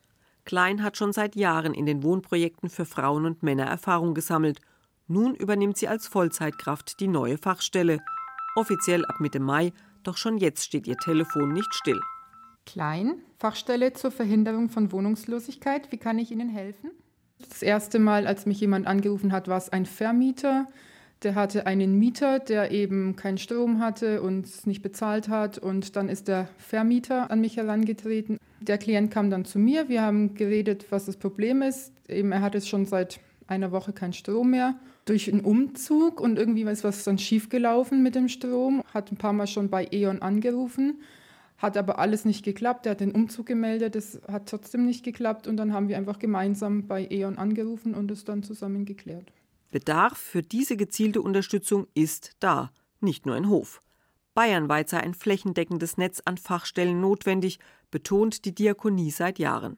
Klein 0.46 0.82
hat 0.82 0.96
schon 0.96 1.12
seit 1.12 1.36
Jahren 1.36 1.74
in 1.74 1.84
den 1.84 2.02
Wohnprojekten 2.02 2.70
für 2.70 2.86
Frauen 2.86 3.26
und 3.26 3.42
Männer 3.42 3.66
Erfahrung 3.66 4.14
gesammelt. 4.14 4.60
Nun 5.06 5.34
übernimmt 5.34 5.76
sie 5.76 5.88
als 5.88 6.06
Vollzeitkraft 6.06 7.00
die 7.00 7.08
neue 7.08 7.36
Fachstelle 7.36 8.00
offiziell 8.54 9.04
ab 9.04 9.20
Mitte 9.20 9.40
Mai, 9.40 9.72
doch 10.02 10.16
schon 10.16 10.38
jetzt 10.38 10.64
steht 10.64 10.86
ihr 10.86 10.96
Telefon 10.96 11.52
nicht 11.52 11.74
still. 11.74 12.00
Klein, 12.66 13.16
Fachstelle 13.38 13.92
zur 13.92 14.10
Verhinderung 14.10 14.70
von 14.70 14.92
Wohnungslosigkeit. 14.92 15.92
Wie 15.92 15.98
kann 15.98 16.18
ich 16.18 16.30
Ihnen 16.30 16.48
helfen? 16.48 16.90
Das 17.48 17.62
erste 17.62 17.98
Mal, 17.98 18.26
als 18.26 18.46
mich 18.46 18.60
jemand 18.60 18.86
angerufen 18.86 19.32
hat, 19.32 19.48
war 19.48 19.58
es 19.58 19.68
ein 19.68 19.86
Vermieter, 19.86 20.66
Der 21.22 21.34
hatte 21.34 21.66
einen 21.66 21.98
Mieter, 21.98 22.38
der 22.38 22.70
eben 22.70 23.16
keinen 23.16 23.38
Strom 23.38 23.80
hatte 23.80 24.20
und 24.20 24.66
nicht 24.66 24.82
bezahlt 24.82 25.28
hat. 25.28 25.56
Und 25.58 25.96
dann 25.96 26.10
ist 26.10 26.28
der 26.28 26.48
Vermieter 26.58 27.30
an 27.30 27.40
mich 27.40 27.56
herangetreten. 27.56 28.38
Der 28.60 28.76
Klient 28.76 29.10
kam 29.10 29.30
dann 29.30 29.46
zu 29.46 29.58
mir. 29.58 29.88
Wir 29.88 30.02
haben 30.02 30.34
geredet, 30.34 30.86
was 30.90 31.06
das 31.06 31.16
Problem 31.16 31.62
ist. 31.62 31.92
Eben, 32.08 32.32
er 32.32 32.42
hat 32.42 32.54
es 32.54 32.68
schon 32.68 32.84
seit 32.84 33.20
einer 33.46 33.72
Woche 33.72 33.92
keinen 33.92 34.12
Strom 34.12 34.50
mehr. 34.50 34.74
Durch 35.04 35.30
einen 35.30 35.40
Umzug 35.42 36.20
und 36.20 36.38
irgendwie 36.38 36.62
ist 36.62 36.84
was 36.84 37.04
dann 37.04 37.18
schiefgelaufen 37.18 38.02
mit 38.02 38.14
dem 38.14 38.28
Strom. 38.28 38.82
Hat 38.92 39.12
ein 39.12 39.16
paar 39.16 39.32
Mal 39.34 39.46
schon 39.46 39.68
bei 39.68 39.86
E.ON 39.90 40.22
angerufen. 40.22 41.02
Hat 41.58 41.76
aber 41.76 41.98
alles 41.98 42.24
nicht 42.24 42.44
geklappt. 42.44 42.86
Er 42.86 42.92
hat 42.92 43.00
den 43.00 43.12
Umzug 43.12 43.46
gemeldet, 43.46 43.94
das 43.94 44.20
hat 44.26 44.48
trotzdem 44.48 44.86
nicht 44.86 45.04
geklappt. 45.04 45.46
Und 45.46 45.56
dann 45.58 45.72
haben 45.72 45.88
wir 45.88 45.98
einfach 45.98 46.18
gemeinsam 46.18 46.86
bei 46.86 47.06
E.ON 47.10 47.36
angerufen 47.36 47.94
und 47.94 48.10
es 48.10 48.24
dann 48.24 48.42
zusammen 48.42 48.86
geklärt. 48.86 49.30
Bedarf 49.70 50.16
für 50.16 50.42
diese 50.42 50.76
gezielte 50.76 51.20
Unterstützung 51.20 51.86
ist 51.94 52.32
da, 52.40 52.70
nicht 53.00 53.26
nur 53.26 53.36
in 53.36 53.48
Hof. 53.48 53.82
Bayernweit 54.32 54.88
sei 54.88 55.00
ein 55.00 55.14
flächendeckendes 55.14 55.96
Netz 55.96 56.22
an 56.24 56.38
Fachstellen 56.38 57.00
notwendig, 57.00 57.58
betont 57.90 58.44
die 58.44 58.54
Diakonie 58.54 59.10
seit 59.10 59.38
Jahren. 59.38 59.76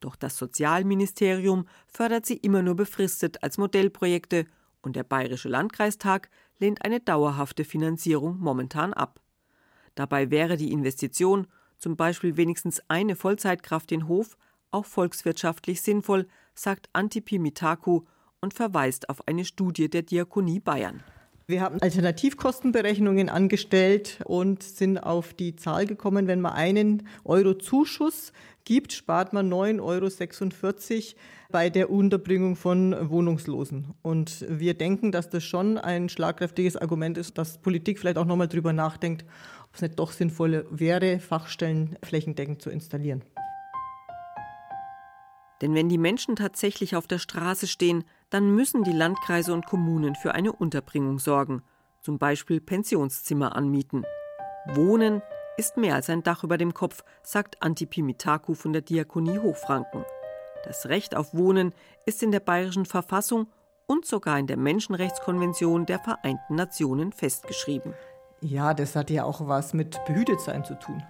Doch 0.00 0.16
das 0.16 0.36
Sozialministerium 0.36 1.66
fördert 1.86 2.26
sie 2.26 2.36
immer 2.36 2.62
nur 2.62 2.76
befristet 2.76 3.42
als 3.42 3.58
Modellprojekte 3.58 4.46
und 4.86 4.94
der 4.94 5.02
Bayerische 5.02 5.48
Landkreistag 5.48 6.30
lehnt 6.58 6.84
eine 6.84 7.00
dauerhafte 7.00 7.64
Finanzierung 7.64 8.38
momentan 8.38 8.94
ab. 8.94 9.20
Dabei 9.96 10.30
wäre 10.30 10.56
die 10.56 10.70
Investition, 10.70 11.48
zum 11.76 11.96
Beispiel 11.96 12.36
wenigstens 12.36 12.80
eine 12.88 13.16
Vollzeitkraft 13.16 13.90
in 13.90 14.06
Hof, 14.06 14.38
auch 14.70 14.86
volkswirtschaftlich 14.86 15.82
sinnvoll, 15.82 16.28
sagt 16.54 16.88
Antipi 16.92 17.38
Mitaku, 17.38 18.02
und 18.40 18.54
verweist 18.54 19.08
auf 19.08 19.26
eine 19.26 19.44
Studie 19.44 19.90
der 19.90 20.02
Diakonie 20.02 20.60
Bayern. 20.60 21.02
Wir 21.48 21.60
haben 21.60 21.80
Alternativkostenberechnungen 21.80 23.28
angestellt 23.28 24.18
und 24.24 24.64
sind 24.64 24.98
auf 24.98 25.32
die 25.32 25.54
Zahl 25.54 25.86
gekommen, 25.86 26.26
wenn 26.26 26.40
man 26.40 26.54
einen 26.54 27.06
Euro 27.22 27.54
Zuschuss 27.54 28.32
gibt, 28.64 28.92
spart 28.92 29.32
man 29.32 29.48
9,46 29.48 29.80
Euro 29.80 31.20
bei 31.52 31.70
der 31.70 31.88
Unterbringung 31.90 32.56
von 32.56 32.96
Wohnungslosen. 33.10 33.94
Und 34.02 34.44
wir 34.48 34.74
denken, 34.74 35.12
dass 35.12 35.30
das 35.30 35.44
schon 35.44 35.78
ein 35.78 36.08
schlagkräftiges 36.08 36.76
Argument 36.76 37.16
ist, 37.16 37.38
dass 37.38 37.58
Politik 37.58 38.00
vielleicht 38.00 38.18
auch 38.18 38.24
nochmal 38.24 38.48
drüber 38.48 38.72
nachdenkt, 38.72 39.24
ob 39.68 39.76
es 39.76 39.82
nicht 39.82 40.00
doch 40.00 40.10
sinnvoll 40.10 40.66
wäre, 40.72 41.20
Fachstellen 41.20 41.96
flächendeckend 42.02 42.60
zu 42.60 42.70
installieren. 42.70 43.22
Denn 45.60 45.74
wenn 45.74 45.88
die 45.88 45.96
Menschen 45.96 46.34
tatsächlich 46.34 46.96
auf 46.96 47.06
der 47.06 47.20
Straße 47.20 47.68
stehen, 47.68 48.02
dann 48.36 48.54
müssen 48.54 48.84
die 48.84 48.92
Landkreise 48.92 49.54
und 49.54 49.64
Kommunen 49.64 50.14
für 50.14 50.34
eine 50.34 50.52
Unterbringung 50.52 51.18
sorgen, 51.18 51.62
zum 52.02 52.18
Beispiel 52.18 52.60
Pensionszimmer 52.60 53.56
anmieten. 53.56 54.04
Wohnen 54.74 55.22
ist 55.56 55.78
mehr 55.78 55.94
als 55.94 56.10
ein 56.10 56.22
Dach 56.22 56.44
über 56.44 56.58
dem 56.58 56.74
Kopf, 56.74 57.02
sagt 57.22 57.62
Antipi 57.62 58.02
Mitaku 58.02 58.52
von 58.52 58.74
der 58.74 58.82
Diakonie 58.82 59.38
Hochfranken. 59.38 60.04
Das 60.64 60.84
Recht 60.90 61.16
auf 61.16 61.32
Wohnen 61.32 61.72
ist 62.04 62.22
in 62.22 62.30
der 62.30 62.40
bayerischen 62.40 62.84
Verfassung 62.84 63.46
und 63.86 64.04
sogar 64.04 64.38
in 64.38 64.46
der 64.46 64.58
Menschenrechtskonvention 64.58 65.86
der 65.86 66.00
Vereinten 66.00 66.56
Nationen 66.56 67.12
festgeschrieben. 67.12 67.94
Ja, 68.42 68.74
das 68.74 68.94
hat 68.94 69.10
ja 69.10 69.24
auch 69.24 69.48
was 69.48 69.72
mit 69.72 69.98
Behütetsein 70.06 70.64
zu 70.64 70.78
tun. 70.78 71.02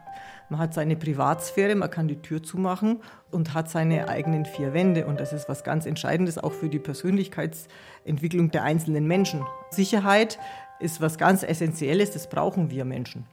Man 0.49 0.61
hat 0.61 0.75
seine 0.75 0.95
Privatsphäre, 0.97 1.75
man 1.75 1.91
kann 1.91 2.07
die 2.07 2.23
Tür 2.23 2.41
zumachen 2.43 3.01
und 3.33 3.53
hat 3.53 3.69
seine 3.69 4.09
eigenen 4.09 4.45
vier 4.45 4.73
Wände. 4.73 5.07
Und 5.07 5.19
das 5.19 5.33
ist 5.33 5.49
was 5.49 5.65
ganz 5.65 5.87
Entscheidendes 5.87 6.39
auch 6.39 6.53
für 6.53 6.69
die 6.69 6.79
Persönlichkeitsentwicklung 6.79 8.53
der 8.53 8.63
einzelnen 8.63 9.07
Menschen. 9.09 9.45
Sicherheit 9.71 10.39
ist 10.79 11.01
was 11.01 11.19
ganz 11.19 11.43
Essentielles, 11.43 12.13
das 12.13 12.29
brauchen 12.29 12.71
wir 12.71 12.85
Menschen. 12.85 13.27